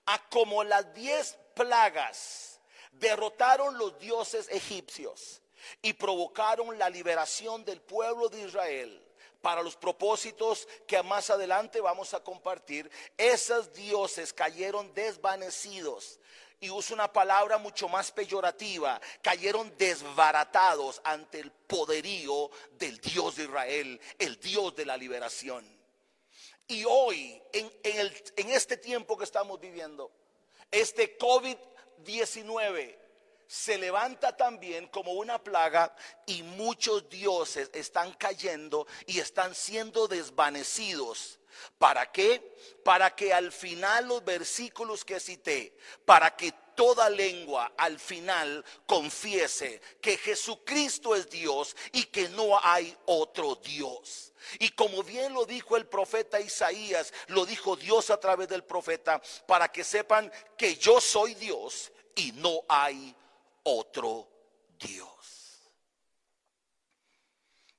A 0.05 0.29
como 0.29 0.63
las 0.63 0.93
diez 0.93 1.39
plagas 1.55 2.61
derrotaron 2.93 3.79
los 3.79 3.99
dioses 3.99 4.51
egipcios 4.51 5.41
y 5.81 5.95
provocaron 5.95 6.77
la 6.77 6.91
liberación 6.91 7.65
del 7.65 7.81
pueblo 7.81 8.29
de 8.29 8.43
Israel 8.43 9.08
para 9.49 9.63
los 9.63 9.77
propósitos 9.77 10.69
que 10.87 11.03
más 11.03 11.31
adelante 11.31 11.81
vamos 11.81 12.13
a 12.13 12.23
compartir, 12.23 12.91
esos 13.17 13.73
dioses 13.73 14.35
cayeron 14.35 14.93
desvanecidos. 14.93 16.21
Y 16.61 16.69
uso 16.69 16.93
una 16.93 17.11
palabra 17.11 17.57
mucho 17.57 17.89
más 17.89 18.13
peyorativa, 18.13 19.01
cayeron 19.23 19.75
desbaratados 19.79 21.01
ante 21.03 21.41
el 21.41 21.51
poderío 21.51 22.51
del 22.73 23.01
Dios 23.01 23.37
de 23.37 23.45
Israel, 23.45 23.99
el 24.19 24.39
Dios 24.39 24.77
de 24.77 24.85
la 24.85 24.99
liberación. 24.99 25.67
Y 26.67 26.85
hoy, 26.85 27.43
en, 27.55 27.73
en 27.85 28.51
este 28.51 28.77
tiempo 28.77 29.17
que 29.17 29.25
estamos 29.25 29.59
viviendo, 29.59 30.13
este 30.71 31.17
COVID-19 31.17 32.99
se 33.49 33.79
levanta 33.79 34.37
también 34.37 34.89
como 34.89 35.13
una 35.13 35.43
plaga 35.43 35.97
y 36.27 36.43
muchos 36.43 37.09
dioses 37.09 37.71
están 37.73 38.13
cayendo 38.13 38.87
y 39.07 39.21
están 39.21 39.55
siendo 39.55 40.07
desvanecidos. 40.07 41.39
¿Para 41.79 42.13
qué? 42.13 42.57
Para 42.85 43.17
que 43.17 43.33
al 43.33 43.51
final 43.51 44.07
los 44.07 44.23
versículos 44.23 45.03
que 45.03 45.19
cité, 45.19 45.75
para 46.05 46.37
que 46.37 46.53
toda 46.77 47.09
lengua 47.09 47.73
al 47.79 47.99
final 47.99 48.63
confiese 48.87 49.81
que 50.03 50.19
Jesucristo 50.19 51.17
es 51.17 51.29
Dios 51.31 51.75
y 51.93 52.05
que 52.05 52.29
no 52.29 52.61
hay 52.63 52.95
otro 53.07 53.57
Dios. 53.57 54.35
Y 54.59 54.69
como 54.71 55.03
bien 55.03 55.33
lo 55.33 55.47
dijo 55.47 55.77
el 55.79 55.87
profeta 55.87 56.39
Isaías, 56.39 57.15
lo 57.29 57.47
dijo 57.47 57.77
Dios 57.77 58.11
a 58.11 58.21
través 58.21 58.47
del 58.47 58.63
profeta, 58.63 59.21
para 59.47 59.73
que 59.73 59.85
sepan 59.85 60.31
que 60.57 60.77
yo 60.77 61.01
soy 61.01 61.35
Dios 61.35 61.91
y 62.15 62.33
no 62.33 62.61
hay 62.69 63.09
otro 63.09 63.28
Dios. 64.79 65.71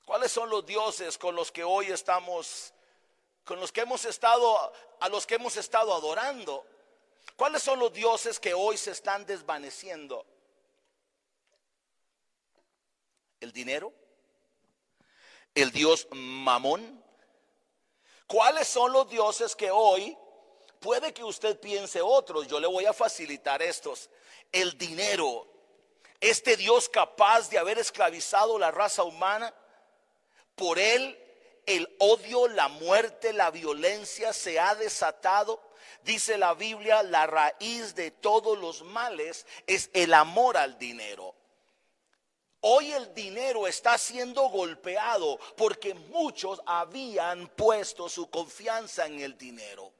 ¿Cuáles 0.04 0.30
son 0.32 0.50
los 0.50 0.64
dioses 0.64 1.18
con 1.18 1.34
los 1.34 1.50
que 1.50 1.64
hoy 1.64 1.86
estamos, 1.86 2.72
con 3.44 3.58
los 3.60 3.72
que 3.72 3.80
hemos 3.80 4.04
estado, 4.04 4.72
a 5.00 5.08
los 5.08 5.26
que 5.26 5.36
hemos 5.36 5.56
estado 5.56 5.94
adorando? 5.94 6.66
¿Cuáles 7.36 7.62
son 7.62 7.78
los 7.78 7.92
dioses 7.92 8.38
que 8.38 8.54
hoy 8.54 8.76
se 8.76 8.90
están 8.90 9.24
desvaneciendo? 9.26 10.26
¿El 13.40 13.52
dinero? 13.52 13.92
¿El 15.54 15.70
dios 15.72 16.06
Mamón? 16.10 17.02
¿Cuáles 18.26 18.68
son 18.68 18.92
los 18.92 19.08
dioses 19.08 19.56
que 19.56 19.70
hoy 19.70 20.16
puede 20.78 21.12
que 21.12 21.24
usted 21.24 21.58
piense 21.58 22.00
otros? 22.00 22.46
Yo 22.46 22.60
le 22.60 22.66
voy 22.66 22.86
a 22.86 22.92
facilitar 22.92 23.60
estos. 23.62 24.08
El 24.52 24.76
dinero, 24.76 25.48
este 26.20 26.56
Dios 26.56 26.88
capaz 26.88 27.48
de 27.50 27.58
haber 27.58 27.78
esclavizado 27.78 28.58
la 28.58 28.70
raza 28.70 29.02
humana, 29.02 29.54
por 30.54 30.78
él 30.78 31.18
el 31.66 31.88
odio, 31.98 32.48
la 32.48 32.68
muerte, 32.68 33.32
la 33.32 33.50
violencia 33.50 34.32
se 34.32 34.58
ha 34.58 34.74
desatado. 34.74 35.60
Dice 36.02 36.38
la 36.38 36.54
Biblia, 36.54 37.02
la 37.02 37.26
raíz 37.26 37.94
de 37.94 38.10
todos 38.10 38.58
los 38.58 38.82
males 38.82 39.46
es 39.66 39.90
el 39.92 40.14
amor 40.14 40.56
al 40.56 40.78
dinero. 40.78 41.34
Hoy 42.62 42.92
el 42.92 43.14
dinero 43.14 43.66
está 43.66 43.96
siendo 43.96 44.42
golpeado 44.50 45.38
porque 45.56 45.94
muchos 45.94 46.60
habían 46.66 47.48
puesto 47.48 48.08
su 48.08 48.28
confianza 48.28 49.06
en 49.06 49.20
el 49.20 49.38
dinero. 49.38 49.92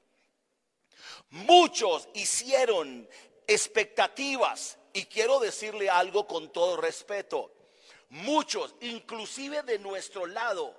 Muchos 1.29 2.07
hicieron 2.13 3.09
expectativas, 3.47 4.77
y 4.93 5.05
quiero 5.05 5.39
decirle 5.39 5.89
algo 5.89 6.27
con 6.27 6.51
todo 6.51 6.77
respeto. 6.77 7.51
Muchos, 8.09 8.75
inclusive 8.81 9.63
de 9.63 9.79
nuestro 9.79 10.25
lado, 10.25 10.75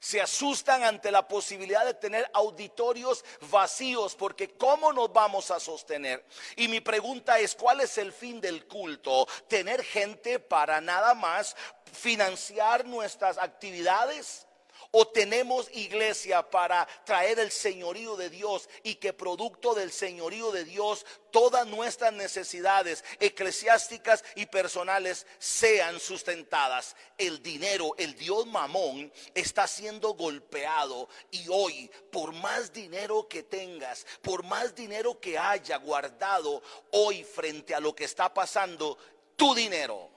se 0.00 0.20
asustan 0.20 0.84
ante 0.84 1.10
la 1.10 1.26
posibilidad 1.26 1.84
de 1.84 1.94
tener 1.94 2.30
auditorios 2.32 3.24
vacíos, 3.50 4.14
porque 4.14 4.50
¿cómo 4.56 4.92
nos 4.92 5.12
vamos 5.12 5.50
a 5.50 5.60
sostener? 5.60 6.24
Y 6.56 6.68
mi 6.68 6.80
pregunta 6.80 7.38
es, 7.38 7.54
¿cuál 7.54 7.80
es 7.80 7.98
el 7.98 8.12
fin 8.12 8.40
del 8.40 8.66
culto? 8.66 9.26
¿Tener 9.48 9.82
gente 9.82 10.38
para 10.38 10.80
nada 10.80 11.14
más 11.14 11.56
financiar 11.92 12.84
nuestras 12.84 13.38
actividades? 13.38 14.46
O 14.90 15.06
tenemos 15.08 15.70
iglesia 15.72 16.48
para 16.48 16.86
traer 17.04 17.38
el 17.38 17.50
señorío 17.50 18.16
de 18.16 18.30
Dios 18.30 18.68
y 18.82 18.96
que 18.96 19.12
producto 19.12 19.74
del 19.74 19.92
señorío 19.92 20.52
de 20.52 20.64
Dios 20.64 21.04
todas 21.30 21.66
nuestras 21.66 22.12
necesidades 22.12 23.04
eclesiásticas 23.20 24.24
y 24.34 24.46
personales 24.46 25.26
sean 25.38 26.00
sustentadas. 26.00 26.96
El 27.18 27.42
dinero, 27.42 27.94
el 27.98 28.16
Dios 28.16 28.46
mamón 28.46 29.12
está 29.34 29.66
siendo 29.66 30.14
golpeado 30.14 31.08
y 31.30 31.46
hoy 31.50 31.90
por 32.10 32.32
más 32.32 32.72
dinero 32.72 33.28
que 33.28 33.42
tengas, 33.42 34.06
por 34.22 34.44
más 34.44 34.74
dinero 34.74 35.20
que 35.20 35.38
haya 35.38 35.76
guardado 35.76 36.62
hoy 36.92 37.24
frente 37.24 37.74
a 37.74 37.80
lo 37.80 37.94
que 37.94 38.04
está 38.04 38.32
pasando, 38.32 38.96
tu 39.36 39.54
dinero 39.54 40.08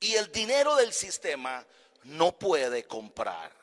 y 0.00 0.14
el 0.14 0.30
dinero 0.30 0.76
del 0.76 0.92
sistema 0.92 1.66
no 2.04 2.38
puede 2.38 2.84
comprar 2.84 3.57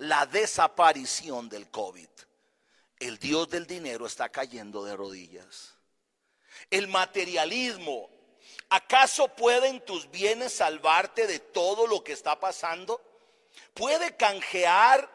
la 0.00 0.26
desaparición 0.26 1.48
del 1.48 1.70
COVID. 1.70 2.08
El 2.98 3.18
Dios 3.18 3.48
del 3.48 3.66
dinero 3.66 4.06
está 4.06 4.28
cayendo 4.28 4.84
de 4.84 4.96
rodillas. 4.96 5.74
El 6.70 6.88
materialismo 6.88 8.10
¿Acaso 8.72 9.26
pueden 9.34 9.84
tus 9.84 10.08
bienes 10.10 10.52
salvarte 10.52 11.26
de 11.26 11.40
todo 11.40 11.88
lo 11.88 12.04
que 12.04 12.12
está 12.12 12.38
pasando? 12.38 13.00
¿Puede 13.74 14.16
canjear 14.16 15.10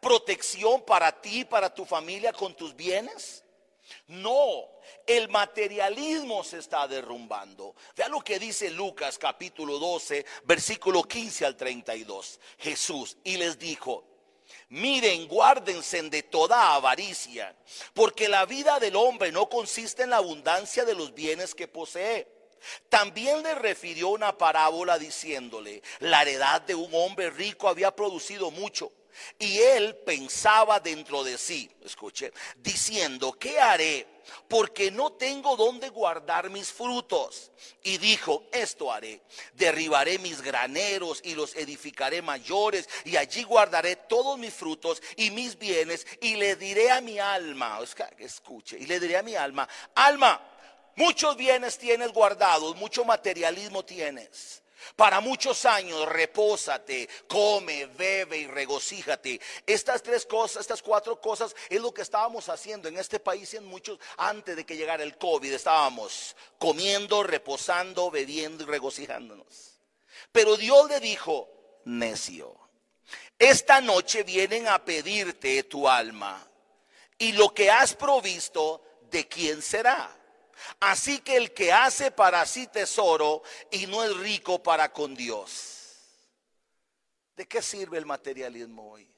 protección 0.00 0.82
para 0.82 1.20
ti, 1.20 1.44
para 1.44 1.72
tu 1.72 1.84
familia 1.84 2.32
con 2.32 2.56
tus 2.56 2.74
bienes? 2.74 3.44
No, 4.08 4.68
el 5.06 5.28
materialismo 5.28 6.42
se 6.42 6.58
está 6.58 6.88
derrumbando. 6.88 7.76
Vea 7.96 8.08
lo 8.08 8.20
que 8.20 8.40
dice 8.40 8.70
Lucas 8.70 9.18
capítulo 9.18 9.78
12, 9.78 10.26
versículo 10.42 11.04
15 11.04 11.46
al 11.46 11.56
32. 11.56 12.40
Jesús 12.58 13.16
y 13.22 13.36
les 13.36 13.56
dijo, 13.56 14.15
miren, 14.68 15.28
guárdense 15.28 16.02
de 16.02 16.22
toda 16.22 16.74
avaricia, 16.74 17.56
porque 17.94 18.28
la 18.28 18.46
vida 18.46 18.78
del 18.78 18.96
hombre 18.96 19.32
no 19.32 19.48
consiste 19.48 20.02
en 20.02 20.10
la 20.10 20.18
abundancia 20.18 20.84
de 20.84 20.94
los 20.94 21.14
bienes 21.14 21.54
que 21.54 21.68
posee. 21.68 22.28
También 22.88 23.42
le 23.42 23.54
refirió 23.54 24.08
una 24.08 24.36
parábola 24.36 24.98
diciéndole, 24.98 25.82
la 26.00 26.22
heredad 26.22 26.62
de 26.62 26.74
un 26.74 26.90
hombre 26.94 27.30
rico 27.30 27.68
había 27.68 27.94
producido 27.94 28.50
mucho. 28.50 28.92
Y 29.38 29.58
él 29.58 29.96
pensaba 30.04 30.80
dentro 30.80 31.24
de 31.24 31.38
sí, 31.38 31.70
escuche, 31.82 32.32
diciendo, 32.56 33.32
¿qué 33.32 33.58
haré? 33.58 34.15
Porque 34.48 34.90
no 34.90 35.12
tengo 35.12 35.56
donde 35.56 35.88
guardar 35.88 36.50
mis 36.50 36.72
frutos. 36.72 37.50
Y 37.82 37.98
dijo, 37.98 38.44
esto 38.52 38.92
haré, 38.92 39.20
derribaré 39.54 40.18
mis 40.18 40.42
graneros 40.42 41.20
y 41.24 41.34
los 41.34 41.54
edificaré 41.56 42.22
mayores, 42.22 42.88
y 43.04 43.16
allí 43.16 43.42
guardaré 43.44 43.96
todos 43.96 44.38
mis 44.38 44.52
frutos 44.52 45.02
y 45.16 45.30
mis 45.30 45.58
bienes, 45.58 46.06
y 46.20 46.36
le 46.36 46.56
diré 46.56 46.90
a 46.90 47.00
mi 47.00 47.18
alma, 47.18 47.78
escuche, 48.18 48.78
y 48.78 48.86
le 48.86 49.00
diré 49.00 49.16
a 49.16 49.22
mi 49.22 49.34
alma, 49.34 49.68
alma, 49.94 50.40
Muchos 50.96 51.36
bienes 51.36 51.76
tienes 51.76 52.10
guardados, 52.10 52.74
mucho 52.76 53.04
materialismo 53.04 53.84
tienes. 53.84 54.62
Para 54.94 55.20
muchos 55.20 55.64
años 55.64 56.06
repósate, 56.08 57.08
come, 57.26 57.86
bebe 57.86 58.38
y 58.38 58.46
regocíjate. 58.46 59.40
Estas 59.66 60.02
tres 60.02 60.26
cosas, 60.26 60.62
estas 60.62 60.82
cuatro 60.82 61.20
cosas 61.20 61.54
es 61.68 61.80
lo 61.80 61.92
que 61.92 62.02
estábamos 62.02 62.48
haciendo 62.48 62.88
en 62.88 62.98
este 62.98 63.18
país 63.18 63.52
y 63.54 63.56
en 63.56 63.66
muchos 63.66 63.98
antes 64.16 64.56
de 64.56 64.64
que 64.64 64.76
llegara 64.76 65.02
el 65.02 65.16
COVID. 65.18 65.52
Estábamos 65.52 66.36
comiendo, 66.58 67.22
reposando, 67.22 68.10
bebiendo 68.10 68.64
y 68.64 68.66
regocijándonos. 68.66 69.80
Pero 70.32 70.56
Dios 70.56 70.88
le 70.88 71.00
dijo, 71.00 71.48
necio, 71.84 72.54
esta 73.38 73.80
noche 73.80 74.22
vienen 74.22 74.68
a 74.68 74.84
pedirte 74.84 75.62
tu 75.64 75.88
alma 75.88 76.46
y 77.18 77.32
lo 77.32 77.52
que 77.54 77.70
has 77.70 77.94
provisto, 77.94 78.82
¿de 79.10 79.26
quién 79.26 79.62
será? 79.62 80.14
Así 80.80 81.20
que 81.20 81.36
el 81.36 81.52
que 81.52 81.72
hace 81.72 82.10
para 82.10 82.44
sí 82.46 82.66
tesoro 82.66 83.42
y 83.70 83.86
no 83.86 84.02
es 84.04 84.16
rico 84.16 84.62
para 84.62 84.92
con 84.92 85.14
Dios. 85.14 85.76
¿De 87.36 87.46
qué 87.46 87.60
sirve 87.60 87.98
el 87.98 88.06
materialismo 88.06 88.92
hoy? 88.92 89.08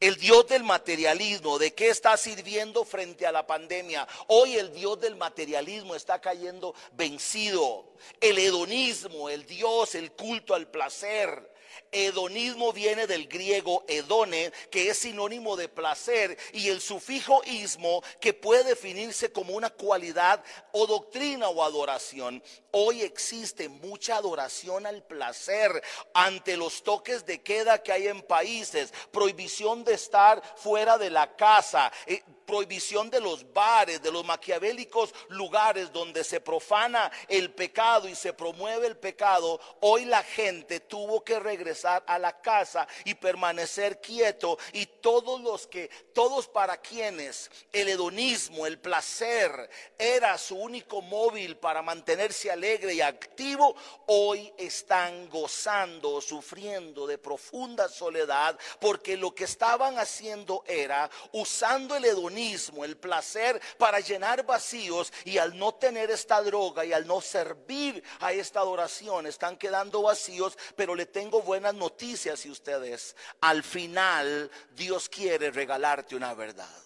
El 0.00 0.16
Dios 0.16 0.48
del 0.48 0.64
materialismo, 0.64 1.58
¿de 1.58 1.72
qué 1.72 1.88
está 1.88 2.16
sirviendo 2.16 2.84
frente 2.84 3.26
a 3.26 3.32
la 3.32 3.46
pandemia? 3.46 4.08
Hoy 4.26 4.56
el 4.56 4.72
Dios 4.72 5.00
del 5.00 5.14
materialismo 5.14 5.94
está 5.94 6.20
cayendo 6.20 6.74
vencido. 6.92 7.94
El 8.20 8.38
hedonismo, 8.38 9.28
el 9.28 9.46
Dios, 9.46 9.94
el 9.94 10.12
culto 10.12 10.54
al 10.54 10.68
placer, 10.68 11.52
Hedonismo 11.94 12.72
viene 12.72 13.06
del 13.06 13.28
griego 13.28 13.84
hedone, 13.86 14.52
que 14.70 14.90
es 14.90 14.98
sinónimo 14.98 15.56
de 15.56 15.68
placer, 15.68 16.36
y 16.52 16.68
el 16.68 16.80
sufijo 16.80 17.42
ismo, 17.44 18.02
que 18.20 18.34
puede 18.34 18.64
definirse 18.64 19.30
como 19.30 19.54
una 19.54 19.70
cualidad 19.70 20.42
o 20.72 20.86
doctrina 20.86 21.48
o 21.48 21.62
adoración. 21.62 22.42
Hoy 22.72 23.02
existe 23.02 23.68
mucha 23.68 24.16
adoración 24.16 24.86
al 24.86 25.04
placer 25.04 25.80
ante 26.12 26.56
los 26.56 26.82
toques 26.82 27.24
de 27.24 27.40
queda 27.40 27.82
que 27.82 27.92
hay 27.92 28.08
en 28.08 28.22
países, 28.22 28.92
prohibición 29.12 29.84
de 29.84 29.94
estar 29.94 30.42
fuera 30.56 30.98
de 30.98 31.10
la 31.10 31.36
casa, 31.36 31.92
eh, 32.06 32.22
prohibición 32.44 33.10
de 33.10 33.20
los 33.20 33.52
bares, 33.52 34.02
de 34.02 34.10
los 34.10 34.24
maquiavélicos 34.24 35.14
lugares 35.28 35.92
donde 35.92 36.24
se 36.24 36.40
profana 36.40 37.10
el 37.28 37.52
pecado 37.52 38.08
y 38.08 38.14
se 38.14 38.32
promueve 38.32 38.86
el 38.86 38.96
pecado. 38.96 39.60
Hoy 39.80 40.04
la 40.04 40.22
gente 40.22 40.80
tuvo 40.80 41.22
que 41.22 41.38
regresar 41.38 41.83
a 41.84 42.18
la 42.18 42.40
casa 42.40 42.86
y 43.04 43.14
permanecer 43.14 44.00
quieto. 44.00 44.58
Y 44.72 44.86
todos 44.86 45.40
los 45.40 45.66
que, 45.66 45.90
todos 46.12 46.48
para 46.48 46.78
quienes 46.78 47.50
el 47.72 47.88
hedonismo, 47.88 48.66
el 48.66 48.78
placer 48.78 49.70
era 49.98 50.36
su 50.38 50.56
único 50.56 51.02
móvil 51.02 51.56
para 51.56 51.82
mantenerse 51.82 52.50
alegre 52.50 52.94
y 52.94 53.00
activo, 53.00 53.74
hoy 54.06 54.52
están 54.56 55.28
gozando, 55.28 56.20
sufriendo 56.20 57.06
de 57.06 57.18
profunda 57.18 57.88
soledad, 57.88 58.58
porque 58.80 59.16
lo 59.16 59.34
que 59.34 59.44
estaban 59.44 59.98
haciendo 59.98 60.64
era 60.66 61.10
usando 61.32 61.96
el 61.96 62.04
hedonismo, 62.04 62.84
el 62.84 62.96
placer, 62.96 63.60
para 63.78 64.00
llenar 64.00 64.44
vacíos. 64.44 65.12
Y 65.24 65.38
al 65.38 65.56
no 65.58 65.74
tener 65.74 66.10
esta 66.10 66.42
droga 66.42 66.84
y 66.84 66.92
al 66.92 67.06
no 67.06 67.20
servir 67.20 68.02
a 68.20 68.32
esta 68.32 68.60
adoración, 68.60 69.26
están 69.26 69.56
quedando 69.56 70.02
vacíos, 70.02 70.56
pero 70.76 70.94
le 70.94 71.06
tengo 71.06 71.42
buenas 71.42 71.73
noticias 71.74 72.44
y 72.46 72.50
ustedes, 72.50 73.16
al 73.40 73.62
final 73.62 74.50
Dios 74.74 75.08
quiere 75.08 75.50
regalarte 75.50 76.16
una 76.16 76.34
verdad. 76.34 76.82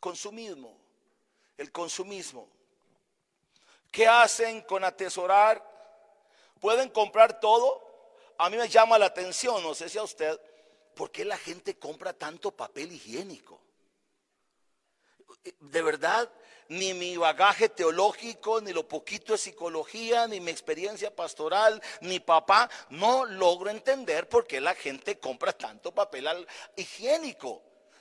Consumismo, 0.00 0.76
el 1.56 1.72
consumismo 1.72 2.48
¿Qué 3.94 4.08
hacen 4.08 4.62
con 4.62 4.82
atesorar? 4.82 5.64
¿Pueden 6.58 6.88
comprar 6.88 7.38
todo? 7.38 7.80
A 8.38 8.50
mí 8.50 8.56
me 8.56 8.68
llama 8.68 8.98
la 8.98 9.06
atención, 9.06 9.62
no 9.62 9.72
sé 9.72 9.88
si 9.88 9.98
a 9.98 10.02
usted, 10.02 10.36
¿por 10.96 11.12
qué 11.12 11.24
la 11.24 11.38
gente 11.38 11.78
compra 11.78 12.12
tanto 12.12 12.50
papel 12.50 12.90
higiénico? 12.90 13.60
De 15.60 15.80
verdad, 15.80 16.28
ni 16.68 16.94
mi 16.94 17.16
bagaje 17.16 17.68
teológico, 17.68 18.60
ni 18.60 18.72
lo 18.72 18.86
poquito 18.88 19.32
de 19.32 19.38
psicología, 19.38 20.26
ni 20.26 20.40
mi 20.40 20.50
experiencia 20.50 21.14
pastoral, 21.14 21.82
ni 22.00 22.20
papá, 22.20 22.70
no 22.90 23.24
logro 23.24 23.70
entender 23.70 24.28
por 24.28 24.46
qué 24.46 24.60
la 24.60 24.74
gente 24.74 25.18
compra 25.18 25.52
tanto 25.52 25.94
papel 25.94 26.46
higiénico. 26.76 27.50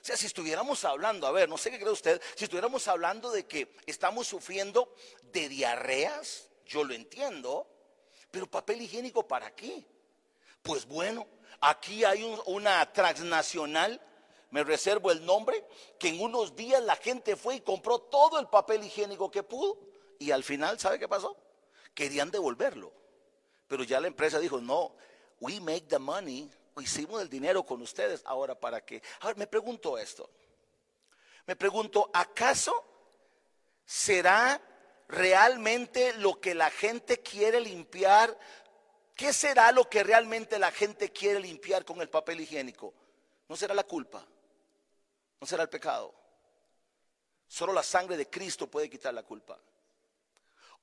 O 0.04 0.06
sea, 0.06 0.18
si 0.18 0.26
estuviéramos 0.26 0.84
hablando, 0.84 1.28
a 1.28 1.32
ver, 1.32 1.48
no 1.48 1.58
sé 1.58 1.72
qué 1.72 1.80
cree 1.80 1.92
usted, 1.92 2.22
si 2.36 2.44
estuviéramos 2.44 2.88
hablando 2.90 3.32
de 3.32 3.46
que 3.46 3.76
estamos 3.86 4.28
sufriendo 4.28 4.94
de 5.32 5.48
diarreas, 5.48 6.50
yo 6.66 6.84
lo 6.84 6.94
entiendo, 6.94 7.68
pero 8.30 8.50
papel 8.50 8.82
higiénico 8.82 9.26
para 9.28 9.56
qué? 9.56 9.86
Pues 10.62 10.86
bueno, 10.86 11.26
aquí 11.62 12.04
hay 12.04 12.24
una 12.46 12.92
transnacional, 12.92 14.02
me 14.54 14.64
reservo 14.64 15.12
el 15.12 15.26
nombre, 15.26 15.66
que 15.98 16.10
en 16.10 16.22
unos 16.22 16.56
días 16.56 16.82
la 16.84 16.96
gente 16.96 17.36
fue 17.36 17.56
y 17.56 17.62
compró 17.62 17.98
todo 17.98 18.40
el 18.40 18.48
papel 18.48 18.84
higiénico 18.84 19.32
que 19.32 19.42
pudo 19.42 19.80
y 20.20 20.30
al 20.30 20.44
final, 20.44 20.80
¿sabe 20.80 21.00
qué 21.00 21.08
pasó? 21.08 21.36
Querían 21.96 22.30
devolverlo, 22.30 22.94
pero 23.68 23.84
ya 23.84 24.00
la 24.00 24.06
empresa 24.06 24.38
dijo, 24.38 24.62
no, 24.62 24.96
we 25.40 25.60
make 25.60 25.88
the 25.88 25.98
money 25.98 26.52
hicimos 26.80 27.20
el 27.20 27.30
dinero 27.30 27.66
con 27.66 27.82
ustedes, 27.82 28.22
ahora 28.26 28.54
para 28.54 28.86
qué. 28.86 29.02
Ahora 29.22 29.36
me 29.38 29.48
pregunto 29.48 29.98
esto. 29.98 30.30
Me 31.48 31.56
pregunto, 31.56 32.12
¿acaso 32.14 32.76
será 33.84 34.62
realmente 35.08 36.14
lo 36.18 36.40
que 36.40 36.54
la 36.54 36.70
gente 36.70 37.22
quiere 37.22 37.60
limpiar? 37.60 38.38
¿Qué 39.16 39.34
será 39.34 39.72
lo 39.72 39.90
que 39.90 40.04
realmente 40.04 40.60
la 40.60 40.70
gente 40.70 41.12
quiere 41.12 41.40
limpiar 41.40 41.86
con 41.86 42.02
el 42.02 42.10
papel 42.10 42.42
higiénico? 42.42 42.94
¿No 43.50 43.56
será 43.56 43.74
la 43.74 43.84
culpa? 43.84 44.28
¿No 45.44 45.48
será 45.48 45.64
el 45.64 45.70
pecado? 45.70 46.16
Solo 47.50 47.74
la 47.74 47.84
sangre 47.84 48.16
de 48.16 48.30
Cristo 48.30 48.68
puede 48.68 48.90
quitar 48.90 49.14
la 49.14 49.24
culpa. 49.24 49.60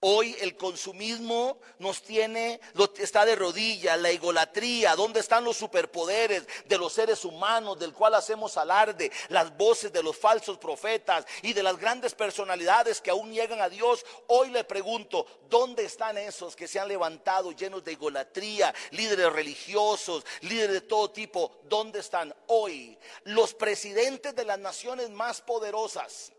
Hoy 0.02 0.34
el 0.40 0.56
consumismo 0.56 1.58
nos 1.78 2.02
tiene, 2.02 2.58
está 2.96 3.26
de 3.26 3.36
rodillas, 3.36 4.00
la 4.00 4.08
egolatría, 4.08 4.96
¿dónde 4.96 5.20
están 5.20 5.44
los 5.44 5.58
superpoderes 5.58 6.46
de 6.64 6.78
los 6.78 6.94
seres 6.94 7.22
humanos 7.22 7.78
del 7.78 7.92
cual 7.92 8.14
hacemos 8.14 8.56
alarde? 8.56 9.12
Las 9.28 9.54
voces 9.58 9.92
de 9.92 10.02
los 10.02 10.16
falsos 10.16 10.56
profetas 10.56 11.26
y 11.42 11.52
de 11.52 11.62
las 11.62 11.76
grandes 11.76 12.14
personalidades 12.14 13.02
que 13.02 13.10
aún 13.10 13.30
llegan 13.30 13.60
a 13.60 13.68
Dios. 13.68 14.06
Hoy 14.28 14.48
le 14.48 14.64
pregunto, 14.64 15.26
¿dónde 15.50 15.84
están 15.84 16.16
esos 16.16 16.56
que 16.56 16.66
se 16.66 16.80
han 16.80 16.88
levantado 16.88 17.52
llenos 17.52 17.84
de 17.84 17.92
egolatría, 17.92 18.74
líderes 18.92 19.30
religiosos, 19.30 20.24
líderes 20.40 20.72
de 20.72 20.80
todo 20.80 21.10
tipo? 21.10 21.60
¿Dónde 21.64 22.00
están 22.00 22.34
hoy 22.46 22.98
los 23.24 23.52
presidentes 23.52 24.34
de 24.34 24.46
las 24.46 24.58
naciones 24.58 25.10
más 25.10 25.42
poderosas? 25.42 26.32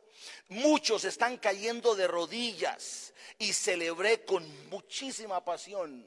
Muchos 0.49 1.05
están 1.05 1.37
cayendo 1.37 1.95
de 1.95 2.07
rodillas 2.07 3.13
y 3.37 3.53
celebré 3.53 4.23
con 4.25 4.45
muchísima 4.69 5.43
pasión 5.43 6.05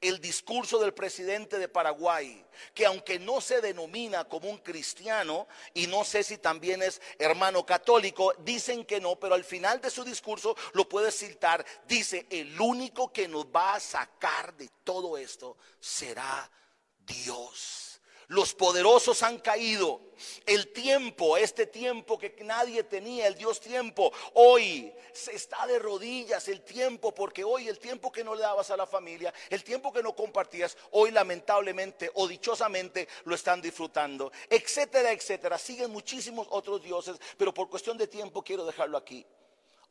el 0.00 0.20
discurso 0.20 0.78
del 0.78 0.92
presidente 0.92 1.58
de 1.58 1.68
Paraguay, 1.68 2.44
que 2.74 2.86
aunque 2.86 3.18
no 3.18 3.40
se 3.40 3.60
denomina 3.60 4.24
como 4.24 4.50
un 4.50 4.58
cristiano, 4.58 5.46
y 5.72 5.86
no 5.86 6.04
sé 6.04 6.22
si 6.22 6.38
también 6.38 6.82
es 6.82 7.00
hermano 7.18 7.64
católico, 7.64 8.34
dicen 8.38 8.84
que 8.84 9.00
no, 9.00 9.16
pero 9.16 9.34
al 9.34 9.44
final 9.44 9.80
de 9.80 9.90
su 9.90 10.04
discurso 10.04 10.56
lo 10.72 10.88
puede 10.88 11.10
citar, 11.10 11.64
dice, 11.86 12.26
el 12.30 12.60
único 12.60 13.12
que 13.12 13.28
nos 13.28 13.46
va 13.46 13.74
a 13.74 13.80
sacar 13.80 14.54
de 14.54 14.68
todo 14.82 15.16
esto 15.16 15.56
será 15.80 16.50
Dios. 16.98 17.93
Los 18.28 18.54
poderosos 18.54 19.22
han 19.22 19.38
caído. 19.38 20.00
El 20.46 20.72
tiempo, 20.72 21.36
este 21.36 21.66
tiempo 21.66 22.18
que 22.18 22.34
nadie 22.44 22.84
tenía, 22.84 23.26
el 23.26 23.34
Dios 23.34 23.60
tiempo, 23.60 24.12
hoy 24.34 24.92
se 25.12 25.34
está 25.34 25.66
de 25.66 25.78
rodillas 25.78 26.48
el 26.48 26.62
tiempo, 26.62 27.12
porque 27.12 27.44
hoy 27.44 27.68
el 27.68 27.78
tiempo 27.78 28.12
que 28.12 28.24
no 28.24 28.34
le 28.34 28.42
dabas 28.42 28.70
a 28.70 28.76
la 28.76 28.86
familia, 28.86 29.34
el 29.50 29.64
tiempo 29.64 29.92
que 29.92 30.02
no 30.02 30.14
compartías, 30.14 30.76
hoy 30.92 31.10
lamentablemente 31.10 32.10
o 32.14 32.28
dichosamente 32.28 33.08
lo 33.24 33.34
están 33.34 33.60
disfrutando, 33.60 34.32
etcétera, 34.48 35.10
etcétera. 35.12 35.58
Siguen 35.58 35.90
muchísimos 35.90 36.46
otros 36.50 36.82
dioses, 36.82 37.16
pero 37.36 37.52
por 37.52 37.68
cuestión 37.68 37.98
de 37.98 38.06
tiempo 38.06 38.42
quiero 38.42 38.64
dejarlo 38.64 38.96
aquí. 38.96 39.26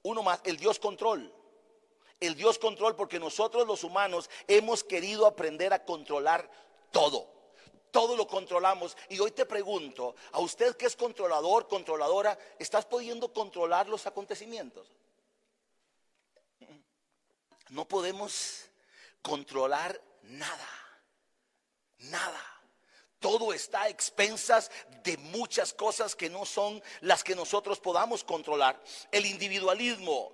Uno 0.04 0.24
más, 0.24 0.40
el 0.46 0.58
Dios 0.58 0.80
control. 0.80 1.34
El 2.20 2.36
Dios 2.36 2.58
control 2.58 2.96
porque 2.96 3.20
nosotros 3.20 3.68
los 3.68 3.84
humanos 3.84 4.30
hemos 4.48 4.84
querido 4.84 5.28
aprender 5.28 5.74
a 5.74 5.84
controlar 5.84 6.50
todo 6.92 7.43
todo 7.94 8.18
lo 8.18 8.28
controlamos. 8.28 8.98
Y 9.08 9.20
hoy 9.20 9.32
te 9.32 9.46
pregunto, 9.46 10.16
a 10.32 10.40
usted 10.40 10.76
que 10.76 10.88
es 10.88 10.96
controlador, 10.96 11.68
controladora, 11.68 12.38
¿estás 12.58 12.86
pudiendo 12.86 13.32
controlar 13.32 13.88
los 13.88 14.08
acontecimientos? 14.08 14.88
No 17.70 17.88
podemos 17.88 18.66
controlar 19.22 20.02
nada, 20.24 20.70
nada. 22.00 22.42
Todo 23.20 23.54
está 23.54 23.84
a 23.84 23.90
expensas 23.90 24.72
de 25.04 25.16
muchas 25.18 25.72
cosas 25.72 26.16
que 26.16 26.32
no 26.32 26.46
son 26.46 26.82
las 27.02 27.24
que 27.24 27.36
nosotros 27.36 27.80
podamos 27.80 28.24
controlar. 28.24 28.82
El 29.12 29.28
individualismo. 29.28 30.32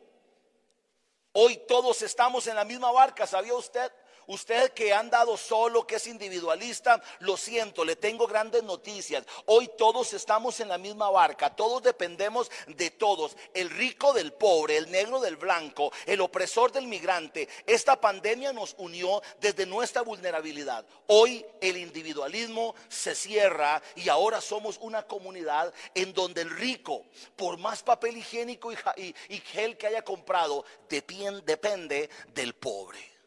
Hoy 1.34 1.58
todos 1.68 2.02
estamos 2.04 2.48
en 2.48 2.56
la 2.56 2.64
misma 2.64 2.92
barca, 2.92 3.28
¿sabía 3.28 3.54
usted? 3.54 3.92
Usted 4.30 4.74
que 4.74 4.94
ha 4.94 5.00
andado 5.00 5.38
solo, 5.38 5.88
que 5.88 5.96
es 5.96 6.06
individualista, 6.06 7.02
lo 7.22 7.36
siento, 7.36 7.84
le 7.84 7.96
tengo 7.96 8.28
grandes 8.28 8.62
noticias. 8.62 9.26
Hoy 9.48 9.72
todos 9.76 10.14
estamos 10.14 10.60
en 10.60 10.68
la 10.68 10.78
misma 10.78 11.10
barca, 11.10 11.56
todos 11.56 11.82
dependemos 11.82 12.52
de 12.68 12.92
todos. 12.92 13.36
El 13.56 13.72
rico 13.72 14.14
del 14.14 14.32
pobre, 14.32 14.78
el 14.78 14.92
negro 14.92 15.20
del 15.20 15.36
blanco, 15.36 15.92
el 16.06 16.22
opresor 16.22 16.72
del 16.72 16.86
migrante. 16.86 17.50
Esta 17.66 18.00
pandemia 18.00 18.54
nos 18.54 18.76
unió 18.78 19.20
desde 19.42 19.66
nuestra 19.66 20.04
vulnerabilidad. 20.04 20.86
Hoy 21.08 21.44
el 21.60 21.78
individualismo 21.78 22.76
se 22.88 23.16
cierra 23.16 23.82
y 23.96 24.10
ahora 24.10 24.42
somos 24.42 24.78
una 24.82 25.08
comunidad 25.08 25.74
en 25.96 26.14
donde 26.14 26.42
el 26.44 26.52
rico, 26.52 27.04
por 27.36 27.58
más 27.58 27.82
papel 27.82 28.18
higiénico 28.18 28.72
y, 28.72 29.40
gel 29.40 29.76
que 29.76 29.88
haya 29.88 30.04
comprado, 30.04 30.66
depende 30.88 32.12
del 32.36 32.54
pobre. 32.54 33.19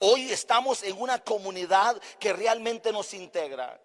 Hoy 0.00 0.30
estamos 0.30 0.82
en 0.84 1.00
una 1.00 1.18
comunidad 1.22 2.00
que 2.20 2.32
realmente 2.32 2.92
nos 2.92 3.12
integra. 3.14 3.80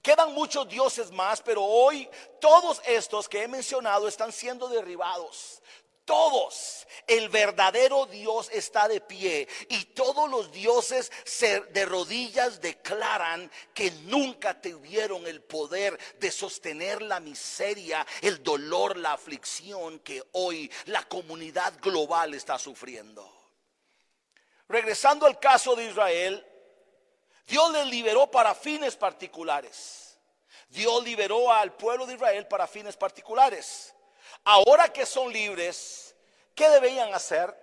Quedan 0.00 0.32
muchos 0.32 0.68
dioses 0.68 1.10
más, 1.10 1.42
pero 1.42 1.62
hoy 1.62 2.08
todos 2.40 2.80
estos 2.86 3.28
que 3.28 3.42
he 3.42 3.48
mencionado 3.48 4.08
están 4.08 4.32
siendo 4.32 4.68
derribados. 4.68 5.60
Todos, 6.04 6.86
el 7.06 7.28
verdadero 7.28 8.06
Dios 8.06 8.48
está 8.52 8.88
de 8.88 9.00
pie 9.00 9.46
y 9.68 9.84
todos 9.86 10.28
los 10.28 10.50
dioses 10.50 11.12
de 11.70 11.84
rodillas 11.84 12.60
declaran 12.60 13.50
que 13.72 13.90
nunca 14.02 14.60
tuvieron 14.60 15.26
el 15.26 15.42
poder 15.42 15.98
de 16.18 16.30
sostener 16.32 17.02
la 17.02 17.20
miseria, 17.20 18.04
el 18.20 18.42
dolor, 18.42 18.96
la 18.96 19.12
aflicción 19.12 20.00
que 20.00 20.24
hoy 20.32 20.70
la 20.86 21.04
comunidad 21.08 21.74
global 21.80 22.34
está 22.34 22.58
sufriendo. 22.58 23.41
Regresando 24.68 25.26
al 25.26 25.38
caso 25.38 25.74
de 25.74 25.84
Israel, 25.84 26.46
Dios 27.46 27.72
les 27.72 27.86
liberó 27.86 28.30
para 28.30 28.54
fines 28.54 28.96
particulares. 28.96 30.18
Dios 30.68 31.04
liberó 31.04 31.52
al 31.52 31.74
pueblo 31.74 32.06
de 32.06 32.14
Israel 32.14 32.46
para 32.46 32.66
fines 32.66 32.96
particulares. 32.96 33.94
Ahora 34.44 34.92
que 34.92 35.04
son 35.04 35.32
libres, 35.32 36.14
¿qué 36.54 36.68
debían 36.70 37.12
hacer? 37.12 37.54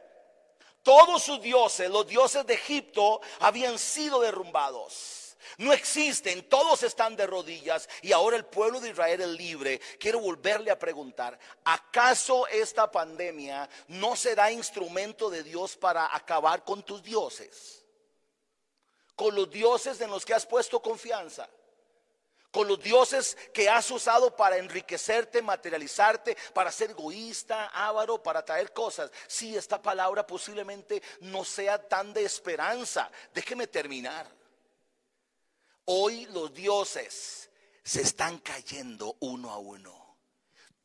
Todos 0.84 1.24
sus 1.24 1.42
dioses, 1.42 1.90
los 1.90 2.08
dioses 2.08 2.46
de 2.46 2.54
Egipto, 2.54 3.22
habían 3.40 3.78
sido 3.78 4.22
derrumbados 4.22 5.19
no 5.58 5.74
existen, 5.74 6.48
todos 6.48 6.84
están 6.84 7.16
de 7.16 7.28
rodillas 7.28 7.88
y 8.02 8.12
ahora 8.12 8.38
el 8.38 8.46
pueblo 8.46 8.80
de 8.80 8.90
Israel 8.90 9.22
es 9.22 9.28
libre. 9.28 9.80
Quiero 10.00 10.20
volverle 10.20 10.72
a 10.72 10.80
preguntar, 10.80 11.38
¿acaso 11.64 12.48
esta 12.48 12.92
pandemia 12.92 13.70
no 13.88 14.16
será 14.16 14.52
instrumento 14.52 15.30
de 15.30 15.44
Dios 15.44 15.76
para 15.76 16.16
acabar 16.16 16.64
con 16.64 16.84
tus 16.84 17.04
dioses? 17.04 17.84
Con 19.16 19.36
los 19.36 19.50
dioses 19.50 20.00
en 20.02 20.10
los 20.10 20.26
que 20.26 20.34
has 20.34 20.46
puesto 20.46 20.82
confianza 20.82 21.50
con 22.52 22.68
los 22.68 22.82
dioses 22.82 23.38
que 23.54 23.70
has 23.70 23.90
usado 23.92 24.36
para 24.36 24.58
enriquecerte, 24.58 25.42
materializarte, 25.42 26.36
para 26.54 26.72
ser 26.72 26.92
egoísta, 26.92 27.68
ávaro, 27.68 28.22
para 28.22 28.44
traer 28.44 28.74
cosas. 28.74 29.12
Si 29.28 29.56
esta 29.56 29.82
palabra 29.82 30.26
posiblemente 30.26 31.02
no 31.22 31.46
sea 31.46 31.78
tan 31.78 32.14
de 32.14 32.24
esperanza. 32.24 33.12
Déjeme 33.34 33.68
terminar. 33.68 34.39
Hoy 35.92 36.28
los 36.28 36.54
dioses 36.54 37.50
se 37.84 38.04
están 38.04 38.38
cayendo 38.38 39.18
uno 39.22 39.50
a 39.50 39.58
uno. 39.58 40.18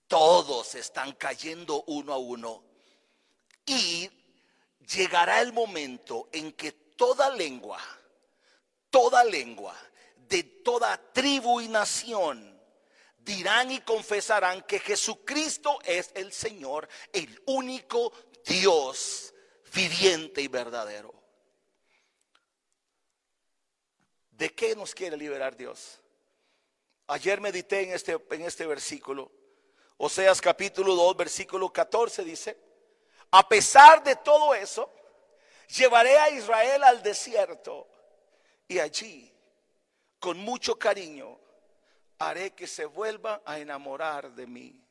Todos 0.06 0.74
están 0.76 1.12
cayendo 1.12 1.84
uno 1.88 2.14
a 2.14 2.16
uno. 2.16 2.64
Y 3.66 4.10
llegará 4.94 5.42
el 5.42 5.52
momento 5.52 6.30
en 6.32 6.52
que 6.52 6.72
toda 6.72 7.28
lengua, 7.28 7.78
toda 8.88 9.24
lengua, 9.24 9.76
de 10.16 10.42
toda 10.42 10.96
tribu 11.12 11.60
y 11.60 11.68
nación, 11.68 12.58
dirán 13.18 13.72
y 13.72 13.80
confesarán 13.80 14.62
que 14.62 14.78
Jesucristo 14.78 15.80
es 15.84 16.12
el 16.14 16.32
Señor, 16.32 16.88
el 17.12 17.42
único 17.44 18.10
Dios 18.46 19.34
viviente 19.70 20.40
y 20.40 20.48
verdadero. 20.48 21.23
¿De 24.36 24.52
qué 24.52 24.74
nos 24.74 24.94
quiere 24.94 25.16
liberar 25.16 25.56
Dios? 25.56 26.00
Ayer 27.06 27.40
medité 27.40 27.82
en 27.82 27.92
este, 27.92 28.18
en 28.30 28.42
este 28.42 28.66
versículo. 28.66 29.30
Oseas 29.96 30.40
capítulo 30.40 30.96
2, 30.96 31.16
versículo 31.16 31.72
14 31.72 32.24
dice, 32.24 32.58
a 33.30 33.48
pesar 33.48 34.02
de 34.02 34.16
todo 34.16 34.52
eso, 34.52 34.92
llevaré 35.68 36.18
a 36.18 36.30
Israel 36.30 36.82
al 36.82 37.00
desierto 37.02 37.86
y 38.66 38.80
allí, 38.80 39.32
con 40.18 40.38
mucho 40.38 40.76
cariño, 40.76 41.38
haré 42.18 42.50
que 42.54 42.66
se 42.66 42.86
vuelva 42.86 43.40
a 43.44 43.60
enamorar 43.60 44.34
de 44.34 44.48
mí. 44.48 44.84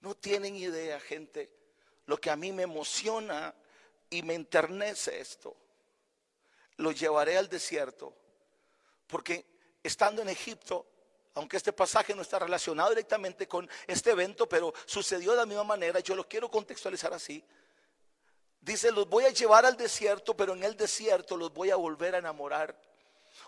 No 0.00 0.14
tienen 0.14 0.54
idea, 0.54 1.00
gente, 1.00 1.50
lo 2.06 2.16
que 2.16 2.30
a 2.30 2.36
mí 2.36 2.52
me 2.52 2.62
emociona 2.62 3.54
y 4.08 4.22
me 4.22 4.34
enternece 4.34 5.18
esto. 5.18 5.56
Lo 6.76 6.92
llevaré 6.92 7.36
al 7.36 7.48
desierto 7.48 8.21
porque 9.12 9.44
estando 9.82 10.22
en 10.22 10.30
Egipto, 10.30 10.86
aunque 11.34 11.58
este 11.58 11.70
pasaje 11.70 12.14
no 12.14 12.22
está 12.22 12.38
relacionado 12.38 12.88
directamente 12.88 13.46
con 13.46 13.68
este 13.86 14.10
evento, 14.10 14.48
pero 14.48 14.72
sucedió 14.86 15.32
de 15.32 15.36
la 15.36 15.44
misma 15.44 15.64
manera, 15.64 16.00
yo 16.00 16.14
lo 16.14 16.26
quiero 16.26 16.50
contextualizar 16.50 17.12
así. 17.12 17.44
Dice, 18.58 18.90
los 18.90 19.06
voy 19.06 19.26
a 19.26 19.28
llevar 19.28 19.66
al 19.66 19.76
desierto, 19.76 20.34
pero 20.34 20.54
en 20.54 20.64
el 20.64 20.78
desierto 20.78 21.36
los 21.36 21.52
voy 21.52 21.70
a 21.70 21.76
volver 21.76 22.14
a 22.14 22.18
enamorar. 22.18 22.74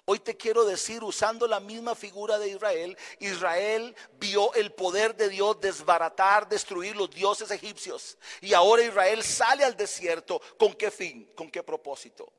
Hoy 0.05 0.19
te 0.19 0.37
quiero 0.37 0.67
decir, 0.67 1.03
usando 1.03 1.47
la 1.47 1.61
misma 1.61 1.95
figura 1.95 2.39
de 2.39 2.49
Israel, 2.49 2.99
Israel 3.21 3.97
vio 4.19 4.53
el 4.53 4.71
poder 4.71 5.17
de 5.17 5.31
Dios 5.31 5.59
desbaratar, 5.63 6.47
destruir 6.47 6.95
los 6.95 7.09
dioses 7.09 7.51
egipcios. 7.51 8.19
Y 8.43 8.53
ahora 8.53 8.83
Israel 8.83 9.23
sale 9.23 9.65
al 9.65 9.79
desierto. 9.79 10.43
¿Con 10.59 10.75
qué 10.75 10.91
fin? 10.91 11.33
¿Con 11.35 11.51
qué 11.51 11.63
propósito? 11.63 12.31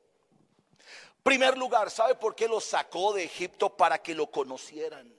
Primer 1.23 1.57
lugar, 1.57 1.89
¿sabe 1.89 2.15
por 2.15 2.35
qué 2.35 2.47
lo 2.47 2.61
sacó 2.61 3.13
de 3.13 3.23
Egipto? 3.23 3.75
Para 3.75 4.01
que 4.01 4.13
lo 4.13 4.27
conocieran. 4.27 5.11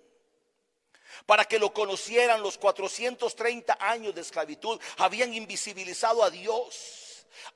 Para 1.25 1.45
que 1.45 1.59
lo 1.59 1.73
conocieran 1.73 2.43
los 2.43 2.59
430 2.59 3.79
años 3.81 4.15
de 4.15 4.21
esclavitud, 4.21 4.81
habían 4.99 5.35
invisibilizado 5.35 6.23
a 6.23 6.31
Dios. 6.31 7.06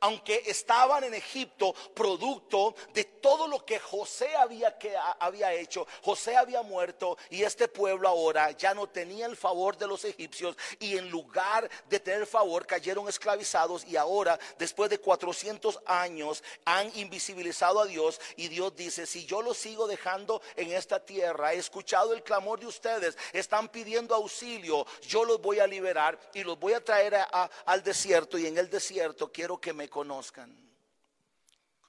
Aunque 0.00 0.42
estaban 0.46 1.04
en 1.04 1.14
Egipto 1.14 1.74
producto 1.94 2.74
de 2.92 3.04
todo 3.04 3.46
lo 3.46 3.64
que 3.64 3.78
José 3.78 4.34
había, 4.36 4.78
que, 4.78 4.94
había 5.18 5.52
hecho. 5.52 5.86
José 6.02 6.36
había 6.36 6.62
muerto 6.62 7.16
y 7.30 7.42
este 7.42 7.68
pueblo 7.68 8.08
ahora 8.08 8.50
ya 8.52 8.74
no 8.74 8.86
tenía 8.86 9.26
el 9.26 9.36
favor 9.36 9.76
de 9.76 9.86
los 9.86 10.04
egipcios 10.04 10.56
y 10.78 10.96
en 10.96 11.10
lugar 11.10 11.68
de 11.88 12.00
tener 12.00 12.26
favor 12.26 12.66
cayeron 12.66 13.08
esclavizados 13.08 13.84
y 13.86 13.96
ahora 13.96 14.38
después 14.58 14.90
de 14.90 14.98
400 14.98 15.80
años 15.86 16.42
han 16.64 16.90
invisibilizado 16.96 17.80
a 17.80 17.86
Dios 17.86 18.20
y 18.36 18.48
Dios 18.48 18.74
dice, 18.74 19.06
si 19.06 19.24
yo 19.26 19.42
los 19.42 19.56
sigo 19.56 19.86
dejando 19.86 20.40
en 20.56 20.72
esta 20.72 21.04
tierra, 21.04 21.54
he 21.54 21.58
escuchado 21.58 22.12
el 22.12 22.22
clamor 22.22 22.60
de 22.60 22.66
ustedes, 22.66 23.16
están 23.32 23.68
pidiendo 23.68 24.14
auxilio, 24.14 24.86
yo 25.02 25.24
los 25.24 25.40
voy 25.40 25.58
a 25.60 25.66
liberar 25.66 26.18
y 26.34 26.44
los 26.44 26.58
voy 26.58 26.72
a 26.72 26.84
traer 26.84 27.16
al 27.64 27.82
desierto 27.82 28.38
y 28.38 28.46
en 28.46 28.58
el 28.58 28.70
desierto 28.70 29.30
quiero 29.30 29.60
que 29.60 29.69
me 29.72 29.88
conozcan. 29.88 30.56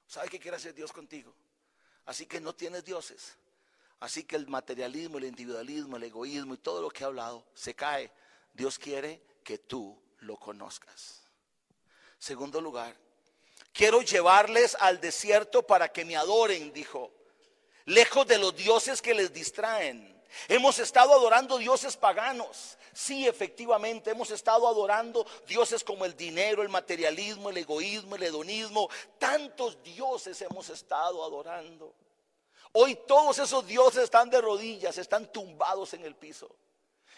¿Sabe 0.08 0.30
qué 0.30 0.40
quiere 0.40 0.58
hacer 0.58 0.74
Dios 0.74 0.92
contigo? 0.92 1.34
Así 2.06 2.26
que 2.26 2.40
no 2.42 2.54
tienes 2.54 2.84
dioses. 2.84 3.38
Así 4.00 4.24
que 4.24 4.36
el 4.36 4.48
materialismo, 4.48 5.20
el 5.20 5.26
individualismo, 5.26 5.98
el 5.98 6.04
egoísmo 6.04 6.56
y 6.56 6.58
todo 6.58 6.82
lo 6.82 6.90
que 6.90 7.04
he 7.04 7.08
hablado 7.08 7.46
se 7.54 7.76
cae. 7.76 8.12
Dios 8.54 8.80
quiere 8.80 9.22
que 9.44 9.60
tú 9.60 9.98
lo 10.20 10.38
conozcas. 10.38 11.22
Segundo 12.18 12.62
lugar, 12.62 12.96
quiero 13.72 14.02
llevarles 14.02 14.76
al 14.80 15.00
desierto 15.00 15.66
para 15.66 15.92
que 15.92 16.04
me 16.04 16.16
adoren, 16.16 16.74
dijo, 16.74 17.12
lejos 17.86 18.28
de 18.28 18.38
los 18.38 18.56
dioses 18.56 19.02
que 19.02 19.14
les 19.14 19.32
distraen. 19.32 20.21
Hemos 20.48 20.80
estado 20.80 21.14
adorando 21.14 21.58
dioses 21.58 21.98
paganos. 21.98 22.78
Sí, 22.94 23.28
efectivamente, 23.28 24.12
hemos 24.12 24.32
estado 24.32 24.68
adorando 24.68 25.26
dioses 25.48 25.84
como 25.84 26.06
el 26.06 26.16
dinero, 26.16 26.62
el 26.62 26.70
materialismo, 26.70 27.50
el 27.50 27.58
egoísmo, 27.58 28.16
el 28.16 28.24
hedonismo. 28.24 28.90
Tantos 29.18 29.82
dioses 29.84 30.42
hemos 30.42 30.70
estado 30.70 31.24
adorando. 31.24 31.94
Hoy 32.74 32.96
todos 33.08 33.40
esos 33.40 33.66
dioses 33.68 34.04
están 34.04 34.30
de 34.30 34.42
rodillas, 34.42 34.98
están 34.98 35.32
tumbados 35.32 35.94
en 35.94 36.06
el 36.06 36.16
piso. 36.16 36.50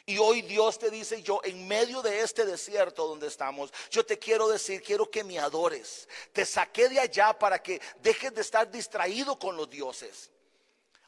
Y 0.06 0.18
hoy 0.18 0.42
Dios 0.42 0.80
te 0.80 0.90
dice, 0.90 1.22
yo 1.22 1.40
en 1.44 1.66
medio 1.68 2.02
de 2.02 2.22
este 2.22 2.46
desierto 2.46 3.08
donde 3.08 3.28
estamos, 3.28 3.72
yo 3.90 4.06
te 4.06 4.20
quiero 4.20 4.50
decir, 4.50 4.82
quiero 4.82 5.10
que 5.10 5.24
me 5.24 5.40
adores. 5.40 6.10
Te 6.34 6.46
saqué 6.46 6.90
de 6.90 7.00
allá 7.00 7.38
para 7.38 7.62
que 7.64 7.82
dejes 8.02 8.34
de 8.34 8.42
estar 8.42 8.70
distraído 8.70 9.40
con 9.40 9.56
los 9.56 9.70
dioses. 9.70 10.30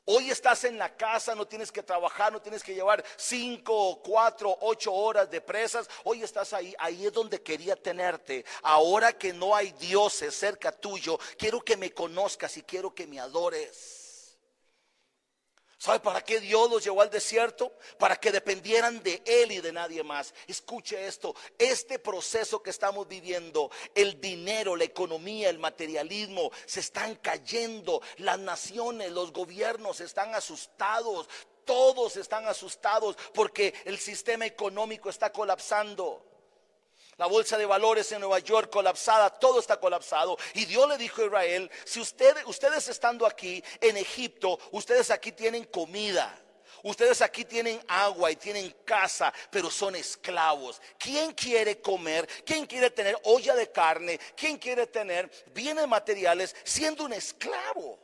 Hoy 0.08 0.30
estás 0.30 0.63
en 0.65 0.78
la 0.78 0.96
casa, 0.96 1.34
no 1.34 1.48
tienes 1.48 1.72
que 1.72 1.82
trabajar, 1.82 2.32
no 2.32 2.39
tienes 2.39 2.62
que 2.62 2.76
llevar 2.76 3.04
cinco, 3.18 4.00
cuatro, 4.04 4.56
ocho 4.62 4.94
horas 4.94 5.32
de 5.32 5.41
presas. 5.41 5.89
Hoy 6.04 6.22
estás 6.22 6.54
ahí, 6.54 6.76
ahí 6.78 7.08
es 7.08 7.12
donde 7.12 7.41
quería 7.41 7.76
tenerte. 7.76 8.46
Ahora 8.62 9.13
que 9.13 9.34
no 9.34 9.56
hay 9.56 9.72
dioses 9.72 10.36
cerca 10.36 10.72
tuyo, 10.72 11.18
quiero 11.39 11.60
que 11.60 11.76
me 11.76 11.91
conozcas 11.91 12.56
y 12.58 12.62
quiero 12.62 12.94
que 12.94 13.08
me 13.08 13.20
adores. 13.20 13.95
¿Sabe 15.78 16.00
para 16.00 16.22
qué 16.22 16.40
Dios 16.40 16.70
los 16.70 16.84
llevó 16.84 17.02
al 17.02 17.10
desierto? 17.10 17.74
Para 18.00 18.16
que 18.16 18.32
dependieran 18.32 19.04
de 19.04 19.22
Él 19.26 19.52
y 19.52 19.60
de 19.60 19.74
nadie 19.74 20.04
más. 20.04 20.34
Escuche 20.48 21.06
esto, 21.06 21.36
este 21.58 22.00
proceso 22.00 22.64
que 22.64 22.70
estamos 22.70 23.08
viviendo, 23.08 23.70
el 23.94 24.20
dinero, 24.22 24.76
la 24.76 24.86
economía, 24.86 25.50
el 25.50 25.60
materialismo, 25.60 26.52
se 26.66 26.80
están 26.80 27.16
cayendo. 27.16 28.02
Las 28.18 28.40
naciones, 28.40 29.12
los 29.12 29.34
gobiernos 29.34 30.00
están 30.00 30.34
asustados. 30.34 31.28
Todos 31.66 32.16
están 32.16 32.48
asustados 32.48 33.18
porque 33.34 33.74
el 33.86 33.98
sistema 33.98 34.46
económico 34.46 35.10
está 35.10 35.32
colapsando. 35.32 36.35
La 37.17 37.28
bolsa 37.28 37.58
de 37.58 37.65
valores 37.65 38.12
en 38.12 38.19
Nueva 38.19 38.39
York 38.39 38.69
colapsada, 38.69 39.30
todo 39.30 39.60
está 39.60 39.80
colapsado. 39.80 40.38
Y 40.54 40.65
Dios 40.65 40.88
le 40.89 40.97
dijo 40.97 41.21
a 41.21 41.25
Israel, 41.25 41.71
si 41.86 42.01
ustedes, 42.01 42.89
estando 42.89 43.25
aquí 43.25 43.63
en 43.80 43.95
Egipto, 43.95 44.60
ustedes 44.71 45.10
aquí 45.12 45.32
tienen 45.32 45.63
comida. 45.65 46.41
Ustedes 46.84 47.21
aquí 47.21 47.45
tienen 47.45 47.82
agua 47.88 48.32
y 48.32 48.36
tienen 48.36 48.69
casa, 48.84 49.34
pero 49.49 49.71
son 49.71 49.95
esclavos. 49.95 50.82
¿Quién 50.99 51.32
quiere 51.34 51.82
comer? 51.82 52.28
¿Quién 52.45 52.65
quiere 52.67 52.91
tener 52.91 53.17
olla 53.23 53.56
de 53.56 53.71
carne? 53.71 54.19
¿Quién 54.36 54.58
quiere 54.58 54.86
tener 54.86 55.32
bienes 55.54 55.88
materiales 55.88 56.56
siendo 56.63 57.06
un 57.06 57.13
esclavo? 57.13 57.97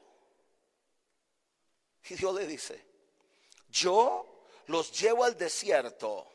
Y 2.09 2.15
Dios 2.15 2.33
le 2.33 2.47
dice, 2.47 2.83
yo 3.69 4.45
los 4.67 4.91
llevo 4.99 5.25
al 5.25 5.37
desierto 5.37 6.30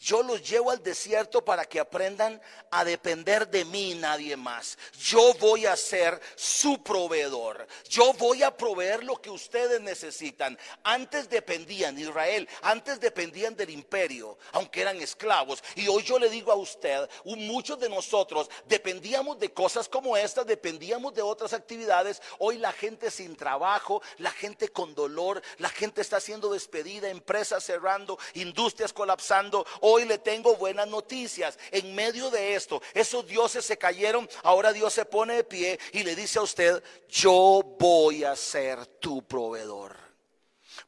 yo 0.00 0.22
los 0.22 0.48
llevo 0.48 0.70
al 0.70 0.82
desierto 0.82 1.44
para 1.44 1.64
que 1.64 1.80
aprendan 1.80 2.40
a 2.70 2.84
depender 2.84 3.48
de 3.48 3.64
mí 3.64 3.92
y 3.92 3.94
nadie 3.94 4.36
más. 4.36 4.78
Yo 4.98 5.34
voy 5.34 5.66
a 5.66 5.76
ser 5.76 6.20
su 6.36 6.82
proveedor. 6.82 7.66
Yo 7.88 8.12
voy 8.12 8.42
a 8.44 8.56
proveer 8.56 9.02
lo 9.02 9.16
que 9.16 9.30
ustedes 9.30 9.80
necesitan. 9.80 10.56
Antes 10.84 11.28
dependían, 11.28 11.98
Israel, 11.98 12.48
antes 12.62 13.00
dependían 13.00 13.56
del 13.56 13.70
imperio, 13.70 14.38
aunque 14.52 14.82
eran 14.82 15.00
esclavos. 15.00 15.62
Y 15.74 15.88
hoy 15.88 16.04
yo 16.04 16.18
le 16.18 16.30
digo 16.30 16.52
a 16.52 16.56
usted, 16.56 17.08
muchos 17.24 17.80
de 17.80 17.88
nosotros 17.88 18.48
dependíamos 18.66 19.38
de 19.38 19.52
cosas 19.52 19.88
como 19.88 20.16
estas, 20.16 20.46
dependíamos 20.46 21.14
de 21.14 21.22
otras 21.22 21.52
actividades. 21.52 22.22
Hoy 22.38 22.58
la 22.58 22.72
gente 22.72 23.10
sin 23.10 23.34
trabajo, 23.34 24.00
la 24.18 24.30
gente 24.30 24.68
con 24.68 24.94
dolor, 24.94 25.42
la 25.58 25.70
gente 25.70 26.00
está 26.00 26.20
siendo 26.20 26.52
despedida, 26.52 27.08
empresas 27.08 27.64
cerrando, 27.64 28.18
industrias 28.34 28.92
colapsando 28.92 29.66
Hoy 29.90 30.04
le 30.04 30.18
tengo 30.18 30.54
buenas 30.56 30.86
noticias. 30.86 31.58
En 31.70 31.94
medio 31.94 32.28
de 32.28 32.54
esto, 32.54 32.82
esos 32.92 33.26
dioses 33.26 33.64
se 33.64 33.78
cayeron. 33.78 34.28
Ahora 34.42 34.74
Dios 34.74 34.92
se 34.92 35.06
pone 35.06 35.36
de 35.36 35.44
pie 35.44 35.78
y 35.92 36.02
le 36.02 36.14
dice 36.14 36.38
a 36.38 36.42
usted, 36.42 36.82
yo 37.08 37.62
voy 37.78 38.22
a 38.22 38.36
ser 38.36 38.84
tu 38.84 39.22
proveedor. 39.22 39.96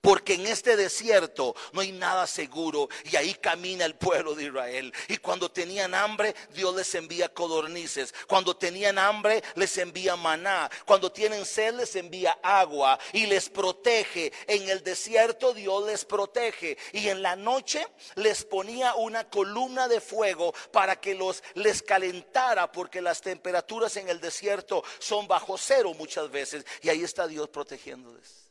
Porque 0.01 0.35
en 0.35 0.47
este 0.47 0.77
desierto 0.77 1.55
no 1.73 1.83
hay 1.83 1.93
nada 1.93 2.27
seguro 2.27 2.89
y 3.05 3.17
ahí 3.17 3.35
camina 3.35 3.85
el 3.85 3.97
pueblo 3.97 4.35
de 4.35 4.45
Israel. 4.45 4.93
Y 5.09 5.19
cuando 5.19 5.51
tenían 5.51 5.95
hambre, 5.95 6.35
Dios 6.55 6.75
les 6.75 6.95
envía 6.95 7.29
codornices. 7.29 8.15
Cuando 8.27 8.57
tenían 8.57 8.99
hambre, 8.99 9.43
les 9.57 9.77
envía 9.77 10.17
maná. 10.17 10.71
Cuando 10.87 11.13
tienen 11.13 11.45
sed, 11.45 11.75
les 11.75 11.95
envía 11.97 12.39
agua 12.43 12.99
y 13.13 13.27
les 13.27 13.51
protege. 13.51 14.33
En 14.47 14.71
el 14.71 14.83
desierto 14.83 15.53
Dios 15.53 15.85
les 15.87 16.07
protege. 16.07 16.79
Y 16.93 17.09
en 17.09 17.21
la 17.21 17.37
noche 17.37 17.87
les 18.15 18.45
ponía 18.45 18.95
una 18.95 19.29
columna 19.29 19.87
de 19.87 20.01
fuego 20.01 20.55
para 20.73 20.99
que 20.99 21.15
los 21.15 21.43
les 21.55 21.83
calentara 21.83 22.73
porque 22.73 23.03
las 23.03 23.21
temperaturas 23.21 23.97
en 23.97 24.09
el 24.09 24.21
desierto 24.21 24.83
son 24.99 25.29
bajo 25.29 25.59
cero 25.59 25.93
muchas 25.99 26.31
veces. 26.31 26.65
Y 26.81 26.89
ahí 26.89 27.03
está 27.03 27.27
Dios 27.27 27.49
protegiéndoles. 27.51 28.50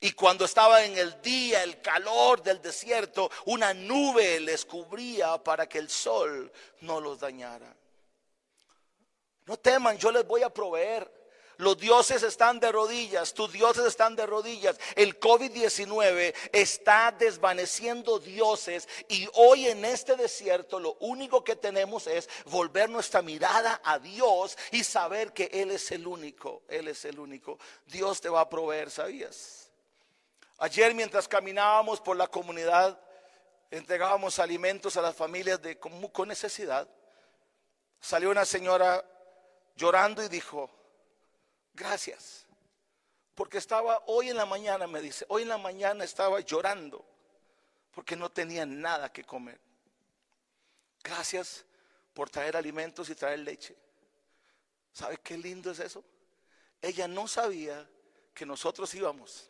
Y 0.00 0.12
cuando 0.12 0.44
estaba 0.44 0.84
en 0.84 0.96
el 0.96 1.20
día, 1.22 1.64
el 1.64 1.80
calor 1.80 2.42
del 2.42 2.62
desierto, 2.62 3.30
una 3.46 3.74
nube 3.74 4.38
les 4.38 4.64
cubría 4.64 5.42
para 5.42 5.68
que 5.68 5.78
el 5.78 5.90
sol 5.90 6.52
no 6.82 7.00
los 7.00 7.18
dañara. 7.18 7.74
No 9.46 9.56
teman, 9.56 9.98
yo 9.98 10.12
les 10.12 10.26
voy 10.26 10.42
a 10.42 10.50
proveer. 10.50 11.18
Los 11.56 11.76
dioses 11.76 12.22
están 12.22 12.60
de 12.60 12.70
rodillas, 12.70 13.34
tus 13.34 13.50
dioses 13.50 13.84
están 13.84 14.14
de 14.14 14.26
rodillas. 14.26 14.78
El 14.94 15.18
COVID-19 15.18 16.32
está 16.52 17.10
desvaneciendo 17.18 18.20
dioses 18.20 18.88
y 19.08 19.28
hoy 19.34 19.66
en 19.66 19.84
este 19.84 20.14
desierto 20.14 20.78
lo 20.78 20.96
único 21.00 21.42
que 21.42 21.56
tenemos 21.56 22.06
es 22.06 22.28
volver 22.44 22.88
nuestra 22.88 23.22
mirada 23.22 23.80
a 23.82 23.98
Dios 23.98 24.56
y 24.70 24.84
saber 24.84 25.32
que 25.32 25.50
Él 25.52 25.72
es 25.72 25.90
el 25.90 26.06
único, 26.06 26.62
Él 26.68 26.86
es 26.86 27.04
el 27.04 27.18
único. 27.18 27.58
Dios 27.86 28.20
te 28.20 28.28
va 28.28 28.42
a 28.42 28.48
proveer, 28.48 28.92
¿sabías? 28.92 29.67
Ayer 30.58 30.92
mientras 30.92 31.28
caminábamos 31.28 32.00
por 32.00 32.16
la 32.16 32.26
comunidad, 32.26 32.98
entregábamos 33.70 34.40
alimentos 34.40 34.96
a 34.96 35.02
las 35.02 35.14
familias 35.14 35.62
de, 35.62 35.78
con, 35.78 36.28
necesidad. 36.28 36.88
Salió 38.00 38.30
una 38.30 38.44
señora 38.44 39.04
llorando 39.76 40.22
y 40.22 40.28
dijo, 40.28 40.68
gracias. 41.74 42.44
Porque 43.36 43.58
estaba 43.58 44.02
hoy 44.06 44.30
en 44.30 44.36
la 44.36 44.46
mañana, 44.46 44.88
me 44.88 45.00
dice, 45.00 45.24
hoy 45.28 45.42
en 45.42 45.48
la 45.48 45.58
mañana 45.58 46.02
estaba 46.02 46.40
llorando 46.40 47.04
porque 47.92 48.16
no 48.16 48.28
tenía 48.28 48.66
nada 48.66 49.12
que 49.12 49.22
comer. 49.22 49.60
Gracias 51.04 51.64
por 52.14 52.30
traer 52.30 52.56
alimentos 52.56 53.08
y 53.10 53.14
traer 53.14 53.38
leche. 53.38 53.76
¿Sabe 54.92 55.18
qué 55.18 55.38
lindo 55.38 55.70
es 55.70 55.78
eso? 55.78 56.04
Ella 56.82 57.06
no 57.06 57.28
sabía 57.28 57.88
que 58.34 58.44
nosotros 58.44 58.92
íbamos. 58.94 59.48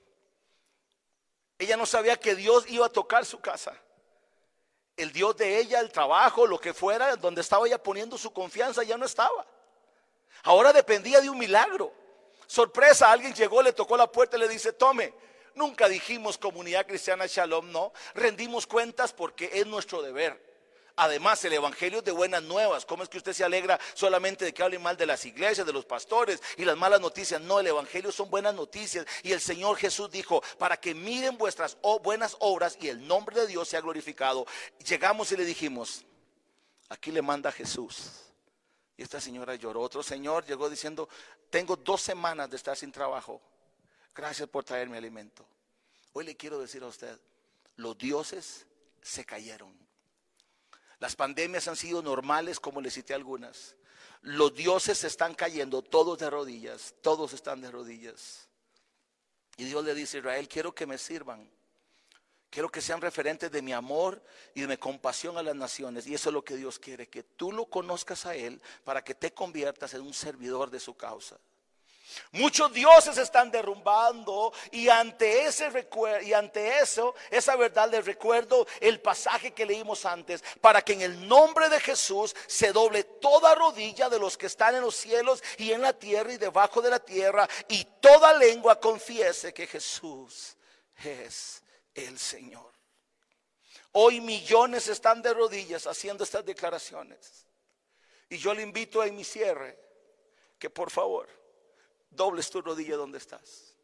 Ella 1.58 1.76
no 1.76 1.86
sabía 1.86 2.16
que 2.16 2.34
Dios 2.34 2.64
iba 2.68 2.86
a 2.86 2.90
tocar 2.90 3.24
su 3.24 3.40
casa. 3.40 3.74
El 4.96 5.12
Dios 5.12 5.36
de 5.36 5.58
ella, 5.58 5.80
el 5.80 5.90
trabajo, 5.90 6.46
lo 6.46 6.60
que 6.60 6.74
fuera, 6.74 7.16
donde 7.16 7.40
estaba 7.40 7.66
ella 7.66 7.82
poniendo 7.82 8.16
su 8.18 8.32
confianza, 8.32 8.82
ya 8.82 8.96
no 8.96 9.06
estaba. 9.06 9.46
Ahora 10.44 10.72
dependía 10.72 11.20
de 11.20 11.30
un 11.30 11.38
milagro. 11.38 11.92
Sorpresa, 12.46 13.10
alguien 13.10 13.34
llegó, 13.34 13.62
le 13.62 13.72
tocó 13.72 13.96
la 13.96 14.10
puerta 14.10 14.36
y 14.36 14.40
le 14.40 14.48
dice, 14.48 14.72
tome. 14.72 15.12
Nunca 15.54 15.88
dijimos 15.88 16.38
comunidad 16.38 16.86
cristiana 16.86 17.26
Shalom, 17.26 17.72
no. 17.72 17.92
Rendimos 18.14 18.66
cuentas 18.66 19.12
porque 19.12 19.50
es 19.52 19.66
nuestro 19.66 20.02
deber. 20.02 20.40
Además, 21.00 21.44
el 21.44 21.52
Evangelio 21.52 22.00
es 22.00 22.04
de 22.04 22.10
buenas 22.10 22.42
nuevas. 22.42 22.84
¿Cómo 22.84 23.04
es 23.04 23.08
que 23.08 23.18
usted 23.18 23.32
se 23.32 23.44
alegra 23.44 23.78
solamente 23.94 24.44
de 24.44 24.52
que 24.52 24.64
hablen 24.64 24.82
mal 24.82 24.96
de 24.96 25.06
las 25.06 25.24
iglesias, 25.24 25.64
de 25.64 25.72
los 25.72 25.84
pastores 25.84 26.42
y 26.56 26.64
las 26.64 26.76
malas 26.76 27.00
noticias? 27.00 27.40
No, 27.40 27.60
el 27.60 27.68
Evangelio 27.68 28.10
son 28.10 28.28
buenas 28.28 28.52
noticias. 28.52 29.06
Y 29.22 29.30
el 29.30 29.40
Señor 29.40 29.76
Jesús 29.76 30.10
dijo, 30.10 30.42
para 30.58 30.76
que 30.76 30.96
miren 30.96 31.38
vuestras 31.38 31.76
buenas 32.02 32.36
obras 32.40 32.76
y 32.80 32.88
el 32.88 33.06
nombre 33.06 33.40
de 33.40 33.46
Dios 33.46 33.68
sea 33.68 33.80
glorificado. 33.80 34.44
Llegamos 34.84 35.30
y 35.30 35.36
le 35.36 35.44
dijimos, 35.44 36.04
aquí 36.88 37.12
le 37.12 37.22
manda 37.22 37.52
Jesús. 37.52 38.10
Y 38.96 39.02
esta 39.02 39.20
señora 39.20 39.54
lloró. 39.54 39.82
Otro 39.82 40.02
señor 40.02 40.44
llegó 40.46 40.68
diciendo, 40.68 41.08
tengo 41.48 41.76
dos 41.76 42.00
semanas 42.00 42.50
de 42.50 42.56
estar 42.56 42.76
sin 42.76 42.90
trabajo. 42.90 43.40
Gracias 44.12 44.48
por 44.48 44.64
traerme 44.64 44.98
alimento. 44.98 45.46
Hoy 46.12 46.24
le 46.24 46.36
quiero 46.36 46.58
decir 46.58 46.82
a 46.82 46.88
usted, 46.88 47.20
los 47.76 47.96
dioses 47.96 48.66
se 49.00 49.24
cayeron. 49.24 49.87
Las 50.98 51.14
pandemias 51.14 51.68
han 51.68 51.76
sido 51.76 52.02
normales, 52.02 52.58
como 52.58 52.80
le 52.80 52.90
cité 52.90 53.14
algunas. 53.14 53.76
Los 54.22 54.54
dioses 54.54 54.98
se 54.98 55.06
están 55.06 55.34
cayendo, 55.34 55.82
todos 55.82 56.18
de 56.18 56.28
rodillas, 56.28 56.94
todos 57.02 57.32
están 57.32 57.60
de 57.60 57.70
rodillas. 57.70 58.48
Y 59.56 59.64
Dios 59.64 59.84
le 59.84 59.94
dice 59.94 60.16
a 60.16 60.20
Israel, 60.20 60.48
quiero 60.48 60.74
que 60.74 60.86
me 60.86 60.98
sirvan. 60.98 61.48
Quiero 62.50 62.70
que 62.70 62.80
sean 62.80 63.00
referentes 63.00 63.50
de 63.50 63.60
mi 63.60 63.72
amor 63.72 64.22
y 64.54 64.62
de 64.62 64.68
mi 64.68 64.76
compasión 64.76 65.36
a 65.36 65.42
las 65.42 65.54
naciones. 65.54 66.06
Y 66.06 66.14
eso 66.14 66.30
es 66.30 66.32
lo 66.32 66.44
que 66.44 66.56
Dios 66.56 66.78
quiere, 66.78 67.08
que 67.08 67.22
tú 67.22 67.52
lo 67.52 67.66
conozcas 67.66 68.24
a 68.26 68.34
Él 68.34 68.60
para 68.84 69.04
que 69.04 69.14
te 69.14 69.32
conviertas 69.34 69.94
en 69.94 70.00
un 70.00 70.14
servidor 70.14 70.70
de 70.70 70.80
su 70.80 70.94
causa. 70.94 71.38
Muchos 72.32 72.72
dioses 72.72 73.18
están 73.18 73.50
derrumbando 73.50 74.52
y 74.70 74.88
ante 74.88 75.44
ese 75.44 75.70
y 76.22 76.32
ante 76.32 76.78
eso, 76.78 77.14
esa 77.30 77.56
verdad 77.56 77.90
les 77.90 78.04
recuerdo 78.04 78.66
el 78.80 79.00
pasaje 79.00 79.52
que 79.52 79.66
leímos 79.66 80.04
antes, 80.04 80.42
para 80.60 80.82
que 80.82 80.94
en 80.94 81.02
el 81.02 81.28
nombre 81.28 81.68
de 81.68 81.80
Jesús 81.80 82.34
se 82.46 82.72
doble 82.72 83.04
toda 83.04 83.54
rodilla 83.54 84.08
de 84.08 84.18
los 84.18 84.36
que 84.36 84.46
están 84.46 84.74
en 84.74 84.82
los 84.82 84.96
cielos 84.96 85.42
y 85.56 85.72
en 85.72 85.82
la 85.82 85.92
tierra 85.92 86.32
y 86.32 86.38
debajo 86.38 86.82
de 86.82 86.90
la 86.90 87.00
tierra 87.00 87.48
y 87.68 87.84
toda 88.00 88.34
lengua 88.34 88.80
confiese 88.80 89.52
que 89.54 89.66
Jesús 89.66 90.56
es 91.04 91.62
el 91.94 92.18
Señor. 92.18 92.72
Hoy 93.92 94.20
millones 94.20 94.88
están 94.88 95.22
de 95.22 95.32
rodillas 95.32 95.86
haciendo 95.86 96.24
estas 96.24 96.44
declaraciones. 96.44 97.46
Y 98.28 98.36
yo 98.36 98.52
le 98.52 98.62
invito 98.62 99.00
a 99.00 99.06
mi 99.06 99.24
cierre 99.24 99.78
que 100.58 100.68
por 100.68 100.90
favor 100.90 101.37
dobles 102.10 102.50
tu 102.50 102.60
rodilla 102.60 102.96
donde 102.96 103.18
estás. 103.18 103.74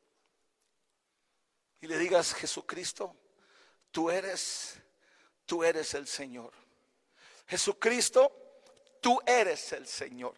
Y 1.81 1.87
le 1.87 1.99
digas, 1.99 2.35
Jesucristo, 2.35 3.15
tú 3.91 4.11
eres, 4.11 4.81
tú 5.47 5.63
eres 5.63 5.95
el 5.95 6.07
Señor. 6.07 6.53
Jesucristo, 7.47 8.33
tú 9.01 9.21
eres 9.27 9.73
el 9.73 9.87
Señor. 9.87 10.35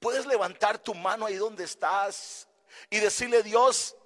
Puedes 0.00 0.26
levantar 0.26 0.78
tu 0.78 0.94
mano 0.94 1.26
ahí 1.26 1.36
donde 1.36 1.64
estás 1.64 2.48
y 2.90 2.98
decirle, 2.98 3.42
Dios, 3.42 3.96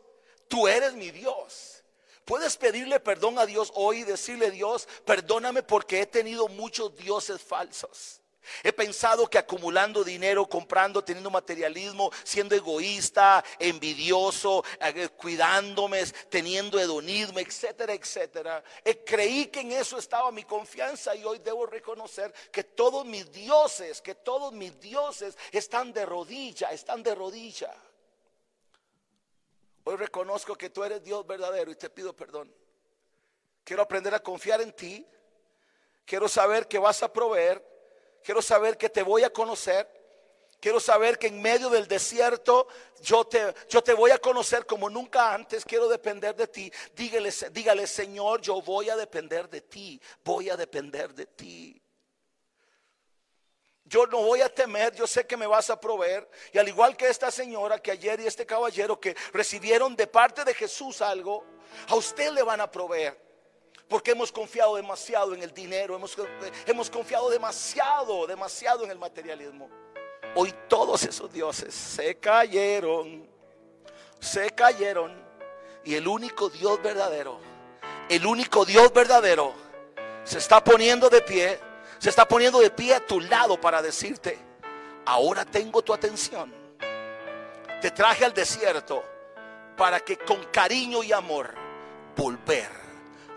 tú 0.48 0.68
eres 0.68 0.94
mi 0.94 1.10
Dios. 1.10 1.82
Puedes 2.24 2.56
pedirle 2.56 3.00
perdón 3.00 3.38
a 3.38 3.46
Dios 3.46 3.72
hoy 3.74 4.00
y 4.00 4.04
decirle, 4.04 4.50
Dios, 4.50 4.86
perdóname 5.04 5.62
porque 5.62 6.02
he 6.02 6.06
tenido 6.06 6.46
muchos 6.48 6.94
dioses 6.96 7.40
falsos. 7.42 8.19
He 8.62 8.72
pensado 8.72 9.29
que 9.29 9.38
acumulando 9.38 10.03
dinero, 10.03 10.46
comprando, 10.46 11.05
teniendo 11.05 11.31
materialismo, 11.31 12.11
siendo 12.24 12.55
egoísta, 12.55 13.44
envidioso, 13.59 14.64
eh, 14.81 15.09
cuidándome, 15.11 16.05
teniendo 16.29 16.79
hedonismo, 16.79 17.38
etcétera, 17.38 17.92
etcétera. 17.92 18.64
Eh, 18.85 19.05
creí 19.05 19.46
que 19.46 19.61
en 19.61 19.72
eso 19.72 19.98
estaba 19.98 20.33
mi 20.33 20.44
confianza 20.44 21.14
y 21.14 21.24
hoy 21.24 21.38
debo 21.38 21.66
reconocer 21.66 22.33
que 22.50 22.64
todos 22.64 23.05
mis 23.05 23.31
dioses, 23.31 24.00
que 24.00 24.14
todos 24.14 24.53
mis 24.53 24.79
dioses 24.81 25.37
están 25.53 25.92
de 25.92 26.07
rodilla, 26.07 26.70
están 26.70 27.03
de 27.03 27.14
rodilla. 27.14 27.72
Hoy 29.85 29.96
reconozco 29.96 30.57
que 30.57 30.70
tú 30.70 30.83
eres 30.83 31.03
Dios 31.03 31.26
verdadero 31.26 31.70
y 31.70 31.76
te 31.76 31.90
pido 31.90 32.14
perdón. 32.14 32.55
Quiero 33.64 33.83
aprender 33.83 34.14
a 34.14 34.20
confiar 34.20 34.61
en 34.61 34.72
ti. 34.72 35.07
Quiero 36.05 36.29
saber 36.29 36.66
que 36.66 36.79
vas 36.79 37.03
a 37.03 37.12
proveer 37.12 37.69
Quiero 38.22 38.42
saber 38.42 38.76
que 38.76 38.88
te 38.88 39.02
voy 39.02 39.24
a 39.24 39.30
conocer. 39.30 39.88
Quiero 40.61 40.78
saber 40.78 41.18
que 41.18 41.28
en 41.28 41.40
medio 41.40 41.70
del 41.70 41.88
desierto 41.88 42.68
yo 43.00 43.24
te, 43.24 43.54
yo 43.70 43.83
te 43.83 43.94
voy 43.94 44.11
a 44.11 44.18
conocer 44.18 44.66
como 44.66 44.90
nunca 44.90 45.33
antes. 45.33 45.64
Quiero 45.64 45.88
depender 45.88 46.37
de 46.37 46.46
ti. 46.46 46.70
Dígale, 46.94 47.33
dígale, 47.50 47.87
Señor, 47.87 48.42
yo 48.42 48.61
voy 48.61 48.90
a 48.90 48.96
depender 48.96 49.48
de 49.48 49.62
ti. 49.62 50.00
Voy 50.22 50.50
a 50.50 50.56
depender 50.56 51.14
de 51.14 51.26
ti. 51.26 51.83
Yo 53.85 54.06
no 54.06 54.18
voy 54.18 54.40
a 54.40 54.54
temer, 54.54 54.94
yo 54.94 55.04
sé 55.04 55.26
que 55.26 55.37
me 55.37 55.48
vas 55.48 55.68
a 55.70 55.80
proveer. 55.80 56.28
Y 56.52 56.59
al 56.59 56.68
igual 56.68 56.96
que 56.96 57.09
esta 57.09 57.30
señora 57.30 57.80
que 57.80 57.90
ayer 57.90 58.20
y 58.20 58.26
este 58.26 58.46
caballero 58.46 59.00
que 59.00 59.16
recibieron 59.33 59.96
de 59.96 60.06
parte 60.06 60.44
de 60.44 60.54
Jesús 60.54 61.02
algo, 61.02 61.44
a 61.88 61.96
usted 61.96 62.30
le 62.30 62.42
van 62.42 62.61
a 62.61 62.70
proveer. 62.70 63.29
Porque 63.90 64.12
hemos 64.12 64.31
confiado 64.31 64.76
demasiado 64.76 65.35
en 65.35 65.42
el 65.42 65.53
dinero, 65.53 65.96
hemos, 65.96 66.16
hemos 66.64 66.88
confiado 66.88 67.29
demasiado, 67.29 68.24
demasiado 68.24 68.85
en 68.85 68.92
el 68.92 68.98
materialismo. 69.00 69.68
Hoy 70.37 70.55
todos 70.68 71.03
esos 71.03 71.33
dioses 71.33 71.74
se 71.74 72.14
cayeron, 72.14 73.29
se 74.20 74.48
cayeron. 74.50 75.20
Y 75.83 75.96
el 75.96 76.07
único 76.07 76.48
Dios 76.48 76.81
verdadero, 76.81 77.40
el 78.09 78.24
único 78.24 78.64
Dios 78.64 78.92
verdadero, 78.92 79.55
se 80.22 80.38
está 80.38 80.62
poniendo 80.62 81.11
de 81.11 81.22
pie, 81.22 81.59
se 81.98 82.11
está 82.11 82.29
poniendo 82.29 82.61
de 82.61 82.70
pie 82.70 82.94
a 82.94 83.05
tu 83.05 83.18
lado 83.20 83.61
para 83.61 83.83
decirte, 83.83 84.38
ahora 85.05 85.44
tengo 85.44 85.83
tu 85.83 85.92
atención. 85.92 86.55
Te 87.81 87.90
traje 87.90 88.24
al 88.24 88.35
desierto 88.35 89.03
para 89.76 89.98
que 89.98 90.16
con 90.16 90.44
cariño 90.44 91.03
y 91.03 91.11
amor 91.11 91.53
volver 92.14 92.79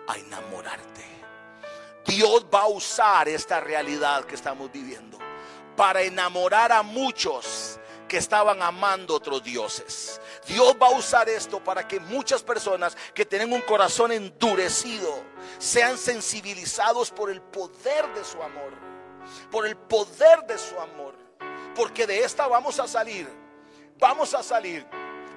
a 0.08 0.18
enamorarte. 0.18 1.04
Dios 2.06 2.46
va 2.54 2.62
a 2.62 2.68
usar 2.68 3.30
esta 3.30 3.60
realidad 3.60 4.26
que 4.26 4.36
estamos 4.36 4.72
viviendo 4.72 5.18
para 5.76 6.02
enamorar 6.02 6.72
a 6.72 6.84
muchos 6.84 7.80
que 8.08 8.18
estaban 8.18 8.62
amando 8.62 9.16
otros 9.16 9.44
dioses. 9.44 10.22
Dios 10.46 10.76
va 10.80 10.88
a 10.88 10.92
usar 10.92 11.28
esto 11.30 11.64
para 11.64 11.88
que 11.88 12.00
muchas 12.00 12.44
personas 12.44 12.96
que 13.14 13.26
tienen 13.26 13.52
un 13.54 13.62
corazón 13.62 14.12
endurecido 14.12 15.24
sean 15.58 15.98
sensibilizados 15.98 17.10
por 17.10 17.32
el 17.32 17.42
poder 17.42 18.14
de 18.14 18.24
su 18.24 18.42
amor. 18.44 18.74
Por 19.50 19.66
el 19.66 19.76
poder 19.78 20.46
de 20.46 20.58
su 20.58 20.80
amor. 20.80 21.16
Porque 21.76 22.06
de 22.06 22.20
esta 22.20 22.46
vamos 22.48 22.80
a 22.80 22.88
salir. 22.88 23.28
Vamos 23.98 24.34
a 24.34 24.44
salir. 24.44 24.86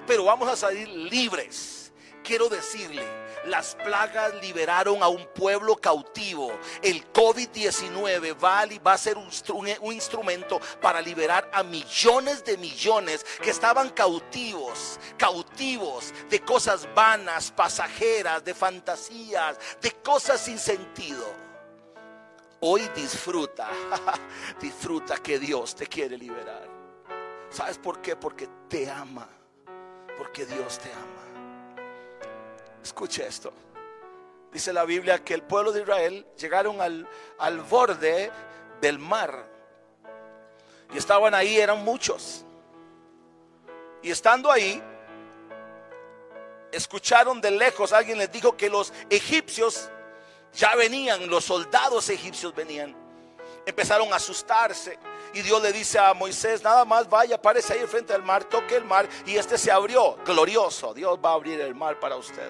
Pero 0.05 0.25
vamos 0.25 0.47
a 0.49 0.55
salir 0.55 0.87
libres. 0.87 1.91
Quiero 2.23 2.49
decirle 2.49 3.03
las 3.47 3.75
plagas 3.75 4.33
liberaron 4.41 5.01
a 5.01 5.07
un 5.07 5.25
pueblo 5.33 5.75
cautivo. 5.77 6.51
El 6.81 7.11
COVID-19 7.11 8.35
va, 8.43 8.93
a 8.93 8.97
ser 8.97 9.17
un, 9.17 9.93
instrumento 9.93 10.59
para 10.81 11.01
liberar 11.01 11.49
a 11.53 11.63
millones 11.63 12.43
de 12.43 12.57
millones 12.57 13.25
que 13.41 13.49
estaban 13.49 13.89
cautivos, 13.89 14.99
cautivos 15.17 16.13
de 16.29 16.41
cosas 16.41 16.87
vanas, 16.93 17.51
pasajeras, 17.51 18.43
de 18.43 18.53
fantasías, 18.53 19.57
de 19.81 19.91
cosas 19.91 20.41
sin 20.41 20.59
sentido. 20.59 21.25
Hoy 22.59 22.89
disfruta, 22.95 23.69
disfruta 24.59 25.17
que 25.17 25.39
Dios 25.39 25.75
te 25.75 25.87
quiere 25.87 26.17
liberar. 26.17 26.67
¿Sabes 27.49 27.77
por 27.77 28.01
qué? 28.01 28.15
Porque 28.15 28.49
te 28.67 28.89
ama, 28.89 29.27
porque 30.17 30.45
Dios 30.45 30.79
te 30.79 30.91
ama. 30.91 31.16
Escuche 32.87 33.27
esto. 33.27 33.51
Dice 34.49 34.71
la 34.71 34.85
Biblia 34.85 35.21
que 35.21 35.33
el 35.33 35.43
pueblo 35.43 35.73
de 35.73 35.81
Israel 35.81 36.25
llegaron 36.37 36.79
al, 36.79 37.05
al 37.37 37.59
borde 37.59 38.31
del 38.79 38.97
mar. 38.97 39.45
Y 40.93 40.97
estaban 40.97 41.35
ahí, 41.35 41.57
eran 41.57 41.83
muchos. 41.83 42.45
Y 44.01 44.09
estando 44.09 44.49
ahí, 44.49 44.81
escucharon 46.71 47.41
de 47.41 47.51
lejos, 47.51 47.91
alguien 47.91 48.17
les 48.17 48.31
dijo 48.31 48.55
que 48.55 48.69
los 48.69 48.93
egipcios 49.09 49.89
ya 50.53 50.73
venían, 50.75 51.27
los 51.27 51.43
soldados 51.43 52.09
egipcios 52.09 52.55
venían. 52.55 52.95
Empezaron 53.65 54.13
a 54.13 54.15
asustarse. 54.15 54.97
Y 55.33 55.41
Dios 55.41 55.61
le 55.61 55.73
dice 55.73 55.99
a 55.99 56.13
Moisés, 56.13 56.63
nada 56.63 56.85
más 56.85 57.09
vaya, 57.09 57.35
aparece 57.35 57.73
ahí 57.73 57.85
frente 57.85 58.13
al 58.13 58.23
mar, 58.23 58.45
toque 58.45 58.77
el 58.77 58.85
mar. 58.85 59.09
Y 59.25 59.35
este 59.35 59.57
se 59.57 59.73
abrió, 59.73 60.15
glorioso. 60.25 60.93
Dios 60.93 61.19
va 61.23 61.31
a 61.31 61.33
abrir 61.33 61.59
el 61.59 61.75
mar 61.75 61.99
para 61.99 62.15
usted 62.15 62.49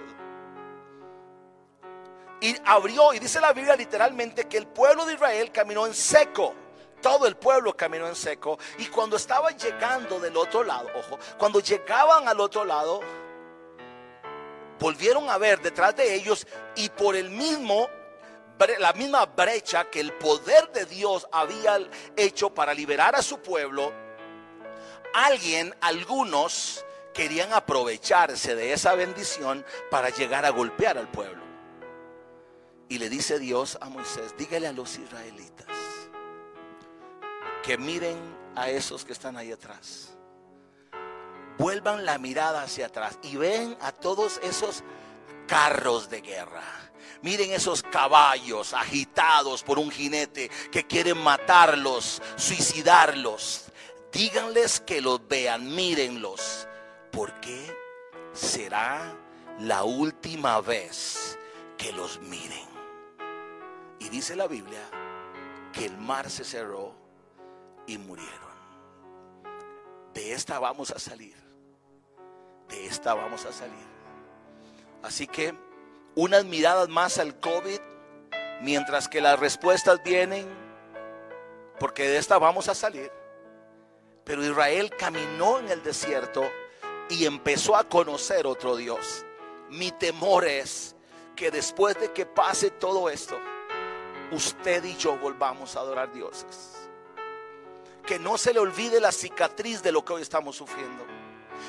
y 2.41 2.55
abrió, 2.65 3.13
y 3.13 3.19
dice 3.19 3.41
la 3.41 3.53
Biblia 3.53 3.75
literalmente 3.75 4.47
que 4.47 4.57
el 4.57 4.67
pueblo 4.67 5.05
de 5.05 5.13
Israel 5.13 5.51
caminó 5.51 5.85
en 5.87 5.93
seco. 5.93 6.53
Todo 7.01 7.27
el 7.27 7.35
pueblo 7.35 7.75
caminó 7.75 8.07
en 8.07 8.15
seco. 8.15 8.57
Y 8.79 8.87
cuando 8.87 9.17
estaban 9.17 9.57
llegando 9.57 10.19
del 10.19 10.35
otro 10.35 10.63
lado, 10.63 10.89
ojo, 10.95 11.19
cuando 11.37 11.59
llegaban 11.59 12.27
al 12.27 12.39
otro 12.39 12.65
lado, 12.65 13.01
volvieron 14.79 15.29
a 15.29 15.37
ver 15.37 15.61
detrás 15.61 15.95
de 15.95 16.13
ellos 16.13 16.45
y 16.75 16.89
por 16.89 17.15
el 17.15 17.29
mismo 17.29 17.89
la 18.79 18.91
misma 18.93 19.25
brecha 19.25 19.85
que 19.85 19.99
el 19.99 20.13
poder 20.13 20.71
de 20.71 20.85
Dios 20.85 21.27
había 21.31 21.79
hecho 22.15 22.51
para 22.51 22.73
liberar 22.73 23.15
a 23.15 23.21
su 23.21 23.39
pueblo, 23.39 23.93
alguien, 25.13 25.75
algunos, 25.81 26.83
querían 27.13 27.53
aprovecharse 27.53 28.55
de 28.55 28.73
esa 28.73 28.95
bendición 28.95 29.63
para 29.91 30.09
llegar 30.09 30.45
a 30.45 30.49
golpear 30.49 30.97
al 30.97 31.07
pueblo. 31.07 31.46
Y 32.89 32.99
le 32.99 33.09
dice 33.09 33.39
Dios 33.39 33.77
a 33.81 33.89
Moisés, 33.89 34.35
dígale 34.37 34.67
a 34.67 34.71
los 34.71 34.97
israelitas 34.97 35.67
que 37.67 37.77
miren 37.77 38.17
a 38.55 38.69
esos 38.69 39.03
que 39.03 39.11
están 39.11 39.35
ahí 39.35 39.51
atrás. 39.51 40.17
Vuelvan 41.57 42.05
la 42.05 42.17
mirada 42.17 42.63
hacia 42.63 42.85
atrás 42.85 43.19
y 43.23 43.35
ven 43.35 43.77
a 43.81 43.91
todos 43.91 44.39
esos 44.41 44.83
carros 45.47 46.09
de 46.09 46.21
guerra. 46.21 46.63
Miren 47.21 47.51
esos 47.51 47.83
caballos 47.83 48.73
agitados 48.73 49.63
por 49.63 49.79
un 49.79 49.91
jinete 49.91 50.49
que 50.71 50.87
quieren 50.87 51.17
matarlos, 51.17 52.21
suicidarlos. 52.37 53.65
Díganles 54.13 54.79
que 54.79 55.01
los 55.01 55.27
vean, 55.27 55.75
mírenlos, 55.75 56.67
porque 57.11 57.75
será 58.33 59.13
la 59.59 59.83
última 59.83 60.61
vez 60.61 61.37
que 61.77 61.91
los 61.91 62.21
miren. 62.21 62.76
Dice 64.09 64.35
la 64.35 64.47
Biblia 64.47 64.81
que 65.71 65.85
el 65.85 65.97
mar 65.97 66.29
se 66.29 66.43
cerró 66.43 66.95
y 67.85 67.97
murieron. 67.97 68.57
De 70.13 70.33
esta 70.33 70.57
vamos 70.57 70.89
a 70.91 70.97
salir. 70.97 71.35
De 72.67 72.87
esta 72.87 73.13
vamos 73.13 73.45
a 73.45 73.51
salir. 73.51 73.85
Así 75.03 75.27
que 75.27 75.53
unas 76.15 76.45
miradas 76.45 76.89
más 76.89 77.19
al 77.19 77.39
COVID, 77.39 77.79
mientras 78.61 79.07
que 79.07 79.21
las 79.21 79.39
respuestas 79.39 80.01
vienen, 80.03 80.47
porque 81.79 82.09
de 82.09 82.17
esta 82.17 82.39
vamos 82.39 82.69
a 82.69 82.75
salir. 82.75 83.11
Pero 84.23 84.43
Israel 84.43 84.89
caminó 84.97 85.59
en 85.59 85.69
el 85.69 85.83
desierto 85.83 86.49
y 87.09 87.25
empezó 87.25 87.75
a 87.75 87.83
conocer 87.83 88.47
otro 88.47 88.75
Dios. 88.75 89.25
Mi 89.69 89.91
temor 89.91 90.45
es 90.45 90.95
que 91.35 91.51
después 91.51 91.99
de 91.99 92.11
que 92.13 92.25
pase 92.25 92.71
todo 92.71 93.09
esto, 93.09 93.37
usted 94.31 94.83
y 94.83 94.95
yo 94.97 95.17
volvamos 95.17 95.75
a 95.75 95.79
adorar 95.79 96.11
dioses. 96.11 96.89
Que 98.05 98.19
no 98.19 98.37
se 98.37 98.53
le 98.53 98.59
olvide 98.59 98.99
la 98.99 99.11
cicatriz 99.11 99.81
de 99.81 99.91
lo 99.91 100.03
que 100.03 100.13
hoy 100.13 100.21
estamos 100.21 100.55
sufriendo. 100.55 101.05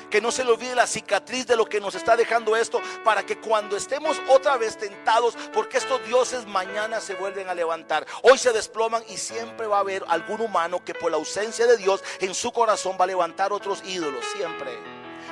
Que 0.09 0.21
no 0.21 0.31
se 0.31 0.43
le 0.43 0.51
olvide 0.51 0.75
la 0.75 0.87
cicatriz 0.87 1.45
de 1.47 1.55
lo 1.55 1.65
que 1.65 1.79
nos 1.79 1.95
está 1.95 2.15
dejando 2.15 2.55
esto 2.55 2.81
para 3.03 3.25
que 3.25 3.39
cuando 3.39 3.75
estemos 3.75 4.21
otra 4.29 4.57
vez 4.57 4.77
tentados, 4.77 5.35
porque 5.53 5.77
estos 5.77 6.03
dioses 6.05 6.45
mañana 6.45 7.01
se 7.01 7.15
vuelven 7.15 7.49
a 7.49 7.55
levantar, 7.55 8.05
hoy 8.23 8.37
se 8.37 8.53
desploman 8.53 9.03
y 9.09 9.17
siempre 9.17 9.67
va 9.67 9.77
a 9.77 9.81
haber 9.81 10.03
algún 10.07 10.41
humano 10.41 10.83
que 10.83 10.93
por 10.93 11.11
la 11.11 11.17
ausencia 11.17 11.65
de 11.67 11.77
Dios 11.77 12.03
en 12.19 12.33
su 12.33 12.51
corazón 12.51 12.97
va 12.99 13.05
a 13.05 13.07
levantar 13.07 13.51
otros 13.51 13.83
ídolos, 13.83 14.23
siempre. 14.35 14.77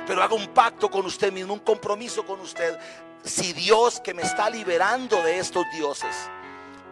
Pero 0.06 0.22
haga 0.22 0.34
un 0.34 0.48
pacto 0.48 0.90
con 0.90 1.06
usted 1.06 1.32
mismo, 1.32 1.54
un 1.54 1.60
compromiso 1.60 2.24
con 2.24 2.40
usted. 2.40 2.78
Si 3.24 3.52
Dios 3.52 4.00
que 4.00 4.14
me 4.14 4.22
está 4.22 4.48
liberando 4.48 5.22
de 5.22 5.38
estos 5.38 5.64
dioses, 5.72 6.30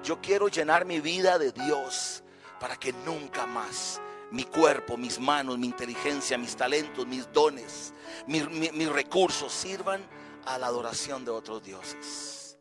yo 0.06 0.20
quiero 0.22 0.46
llenar 0.46 0.84
mi 0.84 1.00
vida 1.00 1.36
de 1.36 1.50
Dios 1.50 2.22
para 2.60 2.76
que 2.76 2.92
nunca 2.92 3.44
más 3.44 4.00
mi 4.30 4.44
cuerpo, 4.44 4.96
mis 4.96 5.18
manos, 5.18 5.58
mi 5.58 5.66
inteligencia, 5.66 6.38
mis 6.38 6.54
talentos, 6.54 7.04
mis 7.06 7.30
dones, 7.32 7.92
mis, 8.26 8.88
recursos 8.88 9.52
sirvan 9.52 10.00
a 10.44 10.58
la 10.58 10.68
adoración 10.68 11.24
de 11.24 11.32
otros 11.32 11.62
dioses. 11.64 12.56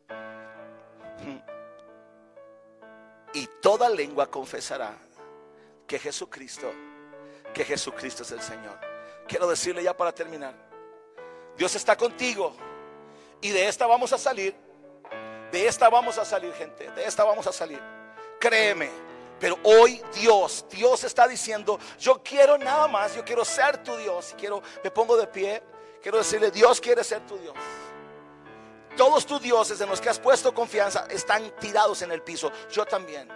Y 3.32 3.46
toda 3.62 3.88
lengua 3.90 4.28
confesará 4.28 4.98
que 5.86 6.00
Jesucristo, 6.00 6.72
que 7.54 7.64
Jesucristo 7.64 8.24
es 8.24 8.32
el 8.32 8.40
Señor. 8.40 8.80
Quiero 9.28 9.46
decirle 9.46 9.84
ya 9.84 9.96
para 9.96 10.12
terminar, 10.12 10.54
Dios 11.56 11.76
está 11.76 11.96
contigo 11.96 12.56
y 13.40 13.50
de 13.50 13.68
esta 13.68 13.86
vamos 13.86 14.12
a 14.12 14.18
salir. 14.18 14.65
De 15.56 15.66
esta 15.66 15.88
vamos 15.88 16.18
a 16.18 16.24
salir, 16.26 16.52
gente. 16.52 16.90
De 16.90 17.06
esta 17.06 17.24
vamos 17.24 17.46
a 17.46 17.50
salir. 17.50 17.80
Créeme, 18.38 18.90
pero 19.40 19.58
hoy 19.62 20.02
Dios, 20.14 20.66
Dios 20.68 21.02
está 21.02 21.26
diciendo, 21.26 21.80
yo 21.98 22.22
quiero 22.22 22.58
nada 22.58 22.86
más, 22.88 23.16
yo 23.16 23.24
quiero 23.24 23.42
ser 23.42 23.82
tu 23.82 23.96
Dios. 23.96 24.34
Quiero, 24.36 24.62
me 24.84 24.90
pongo 24.90 25.16
de 25.16 25.26
pie, 25.26 25.62
quiero 26.02 26.18
decirle, 26.18 26.50
Dios 26.50 26.78
quiere 26.78 27.02
ser 27.02 27.26
tu 27.26 27.38
Dios. 27.38 27.54
Todos 28.98 29.24
tus 29.24 29.40
dioses 29.40 29.80
en 29.80 29.88
los 29.88 29.98
que 29.98 30.10
has 30.10 30.18
puesto 30.18 30.52
confianza 30.52 31.06
están 31.08 31.50
tirados 31.58 32.02
en 32.02 32.12
el 32.12 32.20
piso. 32.20 32.52
Yo 32.70 32.84
también. 32.84 33.26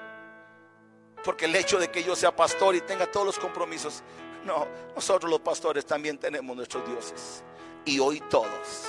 Porque 1.25 1.47
el 1.47 1.57
hecho 1.57 1.79
de 1.79 1.91
que 1.91 2.05
yo 2.05 2.14
sea 2.14 2.37
pastor 2.37 2.75
y 2.75 2.83
tenga 2.83 3.11
todos 3.11 3.25
los 3.25 3.39
compromisos, 3.39 4.03
no, 4.45 4.68
nosotros 4.95 5.31
los 5.31 5.41
pastores 5.41 5.87
también 5.87 6.18
tenemos 6.18 6.55
nuestros 6.55 6.87
dioses. 6.87 7.43
Y 7.87 7.99
hoy 7.99 8.21
todos 8.29 8.83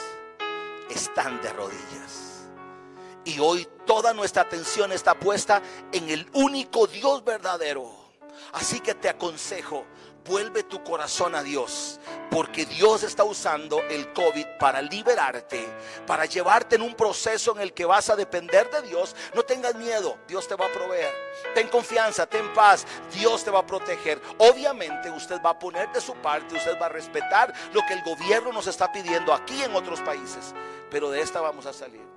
están 0.89 1.41
de 1.41 1.53
rodillas. 1.53 2.30
Y 3.23 3.39
hoy 3.39 3.67
toda 3.85 4.13
nuestra 4.13 4.43
atención 4.43 4.91
está 4.91 5.13
puesta 5.13 5.61
en 5.91 6.09
el 6.09 6.27
único 6.33 6.87
Dios 6.87 7.23
verdadero. 7.23 8.01
Así 8.53 8.79
que 8.79 8.95
te 8.95 9.07
aconsejo, 9.07 9.85
vuelve 10.25 10.63
tu 10.63 10.83
corazón 10.83 11.35
a 11.35 11.43
Dios, 11.43 11.99
porque 12.29 12.65
Dios 12.65 13.03
está 13.03 13.23
usando 13.23 13.79
el 13.89 14.11
COVID 14.13 14.45
para 14.59 14.81
liberarte, 14.81 15.65
para 16.05 16.25
llevarte 16.25 16.75
en 16.75 16.81
un 16.81 16.95
proceso 16.95 17.53
en 17.53 17.61
el 17.61 17.73
que 17.73 17.85
vas 17.85 18.09
a 18.09 18.15
depender 18.15 18.69
de 18.71 18.81
Dios. 18.81 19.15
No 19.33 19.43
tengas 19.43 19.75
miedo, 19.75 20.17
Dios 20.27 20.47
te 20.47 20.55
va 20.55 20.65
a 20.65 20.71
proveer. 20.73 21.13
Ten 21.53 21.67
confianza, 21.69 22.25
ten 22.25 22.51
paz, 22.53 22.85
Dios 23.13 23.43
te 23.43 23.51
va 23.51 23.59
a 23.59 23.67
proteger. 23.67 24.21
Obviamente 24.39 25.09
usted 25.09 25.41
va 25.41 25.51
a 25.51 25.59
poner 25.59 25.91
de 25.91 26.01
su 26.01 26.13
parte, 26.15 26.55
usted 26.55 26.79
va 26.81 26.87
a 26.87 26.89
respetar 26.89 27.53
lo 27.73 27.81
que 27.87 27.93
el 27.93 28.03
gobierno 28.03 28.51
nos 28.51 28.67
está 28.67 28.91
pidiendo 28.91 29.33
aquí 29.33 29.61
en 29.63 29.75
otros 29.75 30.01
países, 30.01 30.53
pero 30.89 31.09
de 31.09 31.21
esta 31.21 31.39
vamos 31.39 31.65
a 31.65 31.73
salir 31.73 32.10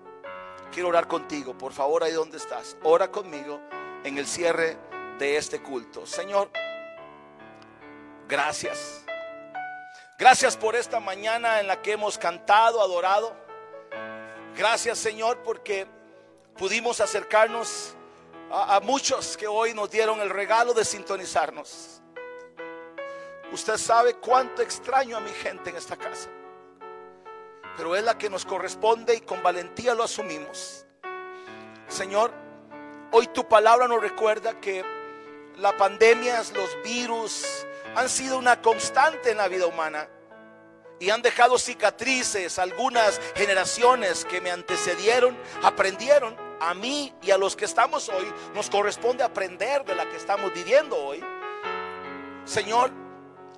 quiero 0.75 0.89
orar 0.89 1.07
contigo. 1.07 1.57
Por 1.57 1.72
favor, 1.72 2.03
ahí 2.03 2.12
donde 2.12 2.37
estás, 2.37 2.77
ora 2.83 3.11
conmigo 3.11 3.61
en 4.03 4.18
el 4.18 4.27
cierre 4.27 4.77
de 5.18 5.37
este 5.37 5.62
culto. 5.62 6.05
Señor, 6.05 6.51
gracias. 8.29 9.05
Gracias 10.18 10.57
por 10.57 10.75
esta 10.75 10.99
mañana 11.01 11.61
en 11.61 11.68
la 11.68 11.81
que 11.81 11.93
hemos 11.93 12.18
cantado, 12.18 12.83
adorado. 12.83 13.35
Gracias, 14.57 14.99
Señor, 14.99 15.43
porque 15.45 15.87
pudimos 16.59 17.01
acercarnos 17.01 17.95
a, 18.51 18.77
a, 18.77 18.81
muchos 18.81 19.37
que 19.37 19.47
hoy 19.47 19.75
nos 19.75 19.91
dieron 19.91 20.20
el 20.20 20.31
regalo 20.31 20.75
de 20.75 20.85
sintonizarnos. 20.85 22.01
Usted 23.53 23.77
sabe 23.77 24.14
cuánto 24.14 24.62
extraño 24.62 25.16
a 25.16 25.20
mi 25.20 25.31
gente 25.31 25.70
en 25.70 25.77
esta 25.77 25.97
casa 25.97 26.29
pero 27.77 27.97
es 27.97 28.05
la 28.05 28.16
que 28.16 28.31
nos 28.31 28.45
corresponde 28.45 29.14
y 29.16 29.20
con 29.20 29.43
valentía 29.43 29.95
lo 29.95 30.05
asumimos. 30.05 30.87
Señor, 31.89 32.33
hoy 33.12 33.27
tu 33.29 33.49
palabra 33.49 33.89
nos 33.89 34.01
recuerda 34.01 34.61
que 34.61 34.85
las 35.57 35.75
pandemias, 35.75 36.53
los 36.53 36.83
virus 36.83 37.66
han 37.95 38.09
sido 38.09 38.39
una 38.39 38.61
constante 38.61 39.31
en 39.31 39.37
la 39.37 39.49
vida 39.49 39.66
humana 39.66 40.09
y 40.99 41.11
han 41.11 41.22
dejado 41.22 41.59
cicatrices. 41.59 42.59
Algunas 42.59 43.20
generaciones 43.35 44.25
que 44.25 44.41
me 44.41 44.51
antecedieron 44.51 45.37
aprendieron. 45.62 46.37
A 46.61 46.72
mí 46.72 47.12
y 47.20 47.31
a 47.31 47.37
los 47.37 47.57
que 47.57 47.64
estamos 47.64 48.09
hoy 48.09 48.33
nos 48.55 48.70
corresponde 48.70 49.22
aprender 49.22 49.85
de 49.85 49.95
la 49.95 50.09
que 50.09 50.16
estamos 50.16 50.53
viviendo 50.55 50.97
hoy. 50.97 51.22
Señor, 52.45 52.91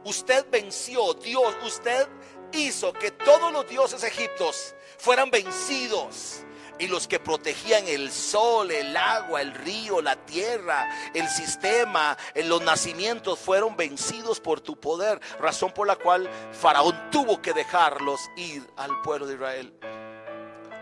usted 0.04 0.46
venció, 0.50 1.14
Dios, 1.14 1.54
usted 1.64 2.08
hizo 2.52 2.92
que 2.92 3.10
todos 3.10 3.52
los 3.52 3.68
dioses 3.68 4.02
egipcios 4.02 4.74
fueran 4.98 5.30
vencidos. 5.30 6.42
Y 6.78 6.88
los 6.88 7.08
que 7.08 7.18
protegían 7.18 7.88
el 7.88 8.12
sol, 8.12 8.70
el 8.70 8.94
agua, 8.98 9.40
el 9.40 9.54
río, 9.54 10.02
la 10.02 10.14
tierra, 10.26 10.86
el 11.14 11.26
sistema, 11.26 12.18
los 12.34 12.60
nacimientos 12.60 13.38
fueron 13.38 13.76
vencidos 13.76 14.40
por 14.40 14.60
tu 14.60 14.78
poder. 14.78 15.18
Razón 15.40 15.72
por 15.72 15.86
la 15.86 15.96
cual 15.96 16.28
Faraón 16.52 17.10
tuvo 17.10 17.40
que 17.40 17.54
dejarlos 17.54 18.20
ir 18.36 18.62
al 18.76 19.00
pueblo 19.00 19.26
de 19.26 19.34
Israel. 19.34 19.72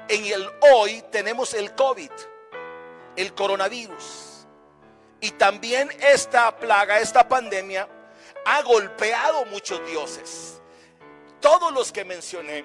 En 0.08 0.24
el 0.24 0.50
hoy 0.72 1.00
tenemos 1.12 1.54
el 1.54 1.72
COVID, 1.76 2.10
el 3.14 3.32
coronavirus. 3.32 4.48
Y 5.20 5.30
también 5.30 5.88
esta 6.00 6.56
plaga, 6.58 6.98
esta 6.98 7.28
pandemia, 7.28 7.88
ha 8.44 8.62
golpeado 8.62 9.44
muchos 9.46 9.80
dioses 9.86 10.60
todos 11.44 11.70
los 11.74 11.92
que 11.92 12.06
mencioné, 12.06 12.64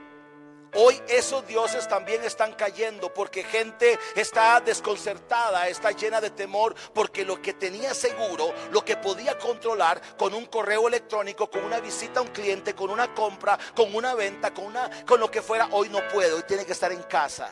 Hoy 0.75 1.01
esos 1.07 1.47
dioses 1.47 1.87
también 1.87 2.23
están 2.23 2.53
cayendo 2.53 3.11
porque 3.11 3.43
gente 3.43 3.97
está 4.15 4.61
desconcertada, 4.61 5.67
está 5.67 5.89
llena 5.89 6.21
de 6.21 6.29
temor 6.29 6.75
porque 6.93 7.25
lo 7.25 7.41
que 7.41 7.53
tenía 7.53 7.95
seguro, 7.95 8.53
lo 8.71 8.85
que 8.85 8.95
podía 8.95 9.35
controlar 9.39 9.99
con 10.15 10.35
un 10.35 10.45
correo 10.45 10.87
electrónico, 10.87 11.49
con 11.49 11.63
una 11.63 11.79
visita 11.79 12.19
a 12.19 12.21
un 12.23 12.29
cliente, 12.29 12.75
con 12.75 12.91
una 12.91 13.15
compra, 13.15 13.57
con 13.75 13.95
una 13.95 14.13
venta, 14.13 14.53
con 14.53 14.65
una 14.65 15.05
con 15.07 15.19
lo 15.19 15.31
que 15.31 15.41
fuera, 15.41 15.67
hoy 15.71 15.89
no 15.89 16.07
puede, 16.07 16.33
hoy 16.33 16.43
tiene 16.43 16.67
que 16.67 16.73
estar 16.73 16.91
en 16.91 17.01
casa. 17.01 17.51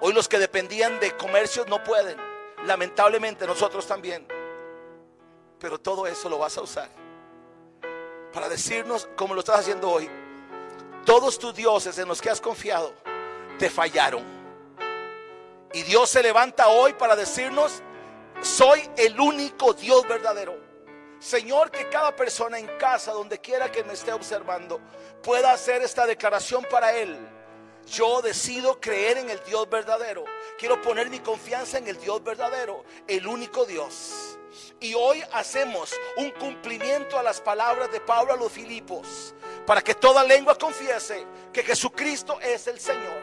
Hoy 0.00 0.12
los 0.12 0.26
que 0.26 0.40
dependían 0.40 0.98
de 0.98 1.16
comercios 1.16 1.68
no 1.68 1.84
pueden. 1.84 2.18
Lamentablemente 2.66 3.46
nosotros 3.46 3.86
también. 3.86 4.26
Pero 5.60 5.78
todo 5.78 6.08
eso 6.08 6.28
lo 6.28 6.38
vas 6.38 6.58
a 6.58 6.62
usar 6.62 6.99
para 8.32 8.48
decirnos, 8.48 9.08
como 9.16 9.34
lo 9.34 9.40
estás 9.40 9.60
haciendo 9.60 9.90
hoy, 9.90 10.08
todos 11.04 11.38
tus 11.38 11.54
dioses 11.54 11.98
en 11.98 12.08
los 12.08 12.20
que 12.20 12.30
has 12.30 12.40
confiado 12.40 12.94
te 13.58 13.70
fallaron. 13.70 14.24
Y 15.72 15.82
Dios 15.82 16.10
se 16.10 16.22
levanta 16.22 16.68
hoy 16.68 16.92
para 16.94 17.16
decirnos, 17.16 17.82
soy 18.40 18.88
el 18.96 19.18
único 19.20 19.72
Dios 19.72 20.06
verdadero. 20.08 20.58
Señor, 21.20 21.70
que 21.70 21.88
cada 21.90 22.16
persona 22.16 22.58
en 22.58 22.66
casa, 22.78 23.12
donde 23.12 23.38
quiera 23.38 23.70
que 23.70 23.84
me 23.84 23.92
esté 23.92 24.12
observando, 24.12 24.80
pueda 25.22 25.52
hacer 25.52 25.82
esta 25.82 26.06
declaración 26.06 26.64
para 26.70 26.96
Él. 26.96 27.18
Yo 27.86 28.22
decido 28.22 28.80
creer 28.80 29.18
en 29.18 29.30
el 29.30 29.40
Dios 29.44 29.68
verdadero. 29.68 30.24
Quiero 30.58 30.80
poner 30.80 31.10
mi 31.10 31.20
confianza 31.20 31.78
en 31.78 31.88
el 31.88 31.98
Dios 31.98 32.22
verdadero, 32.24 32.84
el 33.06 33.26
único 33.26 33.66
Dios. 33.66 34.38
Y 34.80 34.94
hoy 34.94 35.22
hacemos 35.32 35.92
un 36.16 36.30
cumplimiento 36.32 37.18
a 37.18 37.22
las 37.22 37.40
palabras 37.40 37.90
de 37.92 38.00
Pablo 38.00 38.32
a 38.32 38.36
los 38.36 38.50
Filipos, 38.50 39.34
para 39.66 39.82
que 39.82 39.94
toda 39.94 40.24
lengua 40.24 40.56
confiese 40.56 41.26
que 41.52 41.62
Jesucristo 41.62 42.40
es 42.40 42.66
el 42.66 42.80
Señor. 42.80 43.20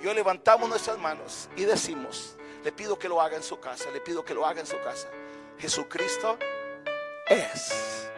Y 0.00 0.06
hoy 0.06 0.14
levantamos 0.14 0.68
nuestras 0.68 0.98
manos 0.98 1.48
y 1.56 1.64
decimos, 1.64 2.36
le 2.64 2.72
pido 2.72 2.98
que 2.98 3.08
lo 3.08 3.20
haga 3.20 3.36
en 3.36 3.42
su 3.42 3.60
casa, 3.60 3.90
le 3.90 4.00
pido 4.00 4.24
que 4.24 4.34
lo 4.34 4.46
haga 4.46 4.60
en 4.60 4.66
su 4.66 4.80
casa. 4.80 5.08
Jesucristo 5.58 6.38
es 7.28 8.08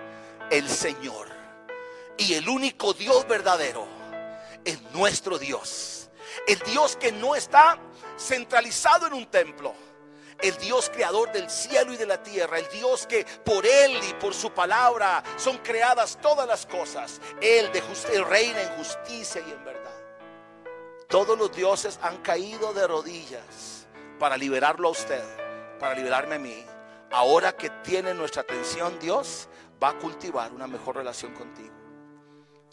el 0.51 0.69
Señor 0.69 1.29
y 2.17 2.35
el 2.35 2.49
único 2.49 2.93
Dios 2.93 3.27
verdadero 3.27 3.87
es 4.65 4.81
nuestro 4.93 5.39
Dios. 5.39 6.11
El 6.47 6.59
Dios 6.61 6.97
que 6.97 7.13
no 7.13 7.35
está 7.35 7.79
centralizado 8.19 9.07
en 9.07 9.15
un 9.15 9.27
templo. 9.27 9.75
El 10.43 10.57
Dios 10.59 10.91
creador 10.93 11.31
del 11.33 11.49
cielo 11.49 11.93
y 11.93 11.97
de 11.97 12.07
la 12.07 12.23
tierra. 12.23 12.59
El 12.59 12.69
Dios 12.69 13.07
que 13.07 13.25
por 13.45 13.65
Él 13.65 13.99
y 14.09 14.15
por 14.15 14.35
su 14.35 14.51
palabra 14.51 15.23
son 15.37 15.59
creadas 15.59 16.19
todas 16.21 16.47
las 16.47 16.67
cosas. 16.67 17.21
Él, 17.41 17.71
de 17.73 18.25
reina 18.25 18.61
en 18.61 18.77
justicia 18.77 19.43
y 19.47 19.51
en 19.53 19.65
verdad. 19.65 19.93
Todos 21.09 21.39
los 21.39 21.55
dioses 21.55 21.99
han 22.03 22.19
caído 22.19 22.73
de 22.73 22.87
rodillas 22.87 23.87
para 24.19 24.37
liberarlo 24.37 24.89
a 24.89 24.93
usted, 24.93 25.23
para 25.79 25.95
liberarme 25.95 26.37
a 26.37 26.39
mí. 26.39 26.67
Ahora 27.11 27.55
que 27.55 27.69
tiene 27.83 28.15
nuestra 28.15 28.43
atención 28.43 28.99
Dios, 28.99 29.49
va 29.83 29.91
a 29.91 29.99
cultivar 29.99 30.53
una 30.53 30.67
mejor 30.67 30.97
relación 30.97 31.35
contigo. 31.35 31.75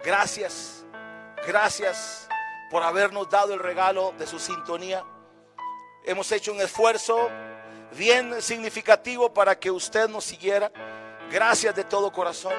Gracias, 0.03 0.85
gracias 1.45 2.29
por 2.71 2.83
habernos 2.83 3.29
dado 3.29 3.53
el 3.53 3.59
regalo 3.59 4.13
de 4.17 4.25
su 4.25 4.39
sintonía. 4.39 5.03
Hemos 6.05 6.31
hecho 6.31 6.53
un 6.53 6.61
esfuerzo 6.61 7.29
bien 7.97 8.41
significativo 8.41 9.33
para 9.33 9.59
que 9.59 9.71
usted 9.71 10.09
nos 10.09 10.23
siguiera. 10.23 10.71
Gracias 11.31 11.75
de 11.75 11.83
todo 11.83 12.11
corazón. 12.11 12.53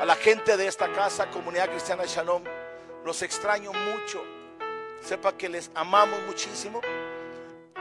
A 0.00 0.04
la 0.04 0.14
gente 0.14 0.56
de 0.56 0.66
esta 0.66 0.92
casa, 0.92 1.30
Comunidad 1.30 1.70
Cristiana 1.70 2.04
Shalom, 2.06 2.44
los 3.04 3.22
extraño 3.22 3.72
mucho. 3.72 4.22
Sepa 5.02 5.36
que 5.36 5.48
les 5.48 5.70
amamos 5.74 6.20
muchísimo. 6.26 6.80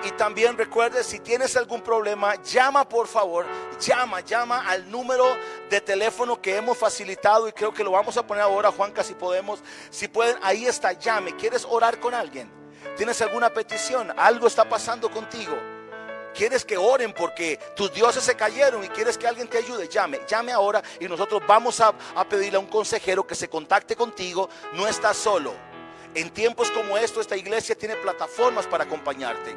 Y 0.03 0.11
también 0.11 0.57
recuerde, 0.57 1.03
si 1.03 1.19
tienes 1.19 1.55
algún 1.55 1.81
problema, 1.81 2.35
llama 2.43 2.87
por 2.87 3.07
favor, 3.07 3.45
llama, 3.79 4.19
llama 4.19 4.69
al 4.69 4.89
número 4.91 5.25
de 5.69 5.81
teléfono 5.81 6.39
que 6.41 6.57
hemos 6.57 6.77
facilitado 6.77 7.47
y 7.47 7.53
creo 7.53 7.73
que 7.73 7.83
lo 7.83 7.91
vamos 7.91 8.15
a 8.17 8.27
poner 8.27 8.43
ahora, 8.43 8.71
Juanca, 8.71 9.03
si 9.03 9.13
podemos. 9.13 9.61
Si 9.89 10.07
pueden, 10.07 10.37
ahí 10.43 10.65
está, 10.65 10.93
llame. 10.93 11.35
¿Quieres 11.35 11.65
orar 11.67 11.99
con 11.99 12.13
alguien? 12.13 12.51
¿Tienes 12.97 13.21
alguna 13.21 13.49
petición? 13.49 14.13
¿Algo 14.17 14.47
está 14.47 14.67
pasando 14.67 15.09
contigo? 15.09 15.55
¿Quieres 16.35 16.65
que 16.65 16.77
oren 16.77 17.13
porque 17.13 17.57
tus 17.75 17.93
dioses 17.93 18.23
se 18.23 18.35
cayeron 18.35 18.83
y 18.83 18.89
quieres 18.89 19.17
que 19.17 19.25
alguien 19.25 19.47
te 19.47 19.57
ayude? 19.57 19.87
Llame, 19.87 20.19
llame 20.27 20.51
ahora 20.51 20.83
y 20.99 21.07
nosotros 21.07 21.41
vamos 21.47 21.79
a, 21.79 21.93
a 22.13 22.27
pedirle 22.27 22.57
a 22.57 22.59
un 22.59 22.67
consejero 22.67 23.25
que 23.25 23.35
se 23.35 23.47
contacte 23.47 23.95
contigo. 23.95 24.49
No 24.73 24.85
estás 24.85 25.15
solo. 25.15 25.53
En 26.13 26.29
tiempos 26.31 26.71
como 26.71 26.97
estos, 26.97 27.21
esta 27.21 27.37
iglesia 27.37 27.77
tiene 27.77 27.95
plataformas 27.95 28.67
para 28.67 28.83
acompañarte. 28.83 29.55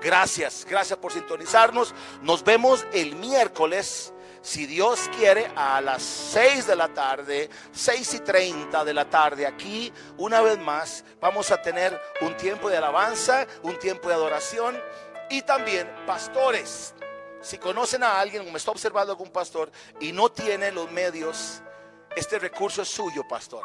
Gracias, 0.00 0.64
gracias 0.68 0.98
por 0.98 1.12
sintonizarnos. 1.12 1.94
Nos 2.22 2.44
vemos 2.44 2.86
el 2.92 3.16
miércoles, 3.16 4.12
si 4.42 4.64
Dios 4.66 5.10
quiere, 5.16 5.50
a 5.56 5.80
las 5.80 6.02
6 6.02 6.68
de 6.68 6.76
la 6.76 6.88
tarde, 6.88 7.50
6 7.72 8.14
y 8.14 8.20
30 8.20 8.84
de 8.84 8.94
la 8.94 9.10
tarde. 9.10 9.46
Aquí, 9.46 9.92
una 10.16 10.40
vez 10.40 10.58
más, 10.58 11.04
vamos 11.20 11.50
a 11.50 11.60
tener 11.60 12.00
un 12.20 12.36
tiempo 12.36 12.70
de 12.70 12.76
alabanza, 12.76 13.46
un 13.62 13.78
tiempo 13.78 14.08
de 14.08 14.14
adoración 14.14 14.80
y 15.30 15.42
también 15.42 15.88
pastores. 16.06 16.94
Si 17.40 17.58
conocen 17.58 18.02
a 18.02 18.18
alguien 18.18 18.46
o 18.46 18.50
me 18.50 18.58
está 18.58 18.70
observando 18.70 19.12
algún 19.12 19.30
pastor 19.30 19.70
y 20.00 20.12
no 20.12 20.28
tiene 20.30 20.72
los 20.72 20.90
medios, 20.90 21.62
este 22.16 22.38
recurso 22.38 22.82
es 22.82 22.88
suyo, 22.88 23.22
pastor. 23.28 23.64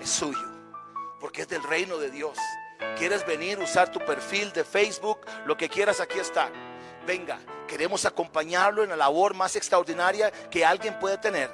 Es 0.00 0.10
suyo, 0.10 0.46
porque 1.18 1.42
es 1.42 1.48
del 1.48 1.62
reino 1.62 1.96
de 1.96 2.10
Dios. 2.10 2.38
¿Quieres 2.96 3.26
venir, 3.26 3.58
usar 3.58 3.90
tu 3.90 3.98
perfil 4.00 4.52
de 4.52 4.64
Facebook? 4.64 5.20
Lo 5.46 5.56
que 5.56 5.68
quieras, 5.68 6.00
aquí 6.00 6.18
está. 6.18 6.50
Venga, 7.06 7.38
queremos 7.66 8.04
acompañarlo 8.04 8.82
en 8.82 8.90
la 8.90 8.96
labor 8.96 9.34
más 9.34 9.56
extraordinaria 9.56 10.30
que 10.50 10.64
alguien 10.64 10.98
puede 10.98 11.18
tener. 11.18 11.50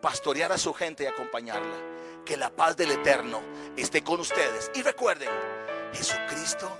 Pastorear 0.00 0.52
a 0.52 0.58
su 0.58 0.72
gente 0.72 1.04
y 1.04 1.06
acompañarla. 1.06 1.76
Que 2.24 2.36
la 2.36 2.50
paz 2.50 2.76
del 2.76 2.92
Eterno 2.92 3.40
esté 3.76 4.02
con 4.02 4.20
ustedes. 4.20 4.70
Y 4.74 4.82
recuerden, 4.82 5.28
Jesucristo 5.92 6.70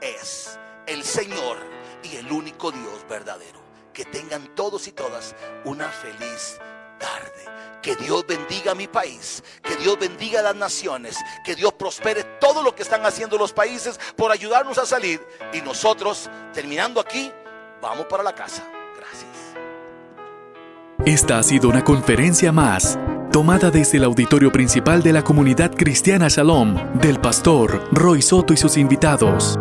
es 0.00 0.58
el 0.86 1.04
Señor 1.04 1.58
y 2.02 2.16
el 2.16 2.30
único 2.30 2.70
Dios 2.70 3.04
verdadero. 3.08 3.60
Que 3.92 4.04
tengan 4.04 4.54
todos 4.54 4.88
y 4.88 4.92
todas 4.92 5.34
una 5.64 5.88
feliz 5.88 6.58
tarde. 6.98 7.52
Que 7.82 7.96
Dios 7.96 8.24
bendiga 8.26 8.74
mi 8.74 8.86
país, 8.86 9.42
que 9.62 9.76
Dios 9.76 9.98
bendiga 9.98 10.40
las 10.40 10.54
naciones, 10.54 11.18
que 11.44 11.56
Dios 11.56 11.72
prospere 11.72 12.22
todo 12.40 12.62
lo 12.62 12.74
que 12.74 12.82
están 12.82 13.04
haciendo 13.04 13.36
los 13.36 13.52
países 13.52 13.98
por 14.16 14.30
ayudarnos 14.30 14.78
a 14.78 14.86
salir. 14.86 15.20
Y 15.52 15.60
nosotros, 15.60 16.30
terminando 16.54 17.00
aquí, 17.00 17.32
vamos 17.80 18.06
para 18.06 18.22
la 18.22 18.34
casa. 18.34 18.62
Gracias. 18.96 19.30
Esta 21.04 21.38
ha 21.38 21.42
sido 21.42 21.68
una 21.68 21.82
conferencia 21.82 22.52
más, 22.52 22.96
tomada 23.32 23.70
desde 23.70 23.98
el 23.98 24.04
auditorio 24.04 24.52
principal 24.52 25.02
de 25.02 25.12
la 25.12 25.24
comunidad 25.24 25.72
cristiana 25.74 26.28
Shalom, 26.28 27.00
del 27.00 27.18
pastor 27.20 27.82
Roy 27.90 28.22
Soto 28.22 28.52
y 28.52 28.56
sus 28.56 28.76
invitados. 28.76 29.58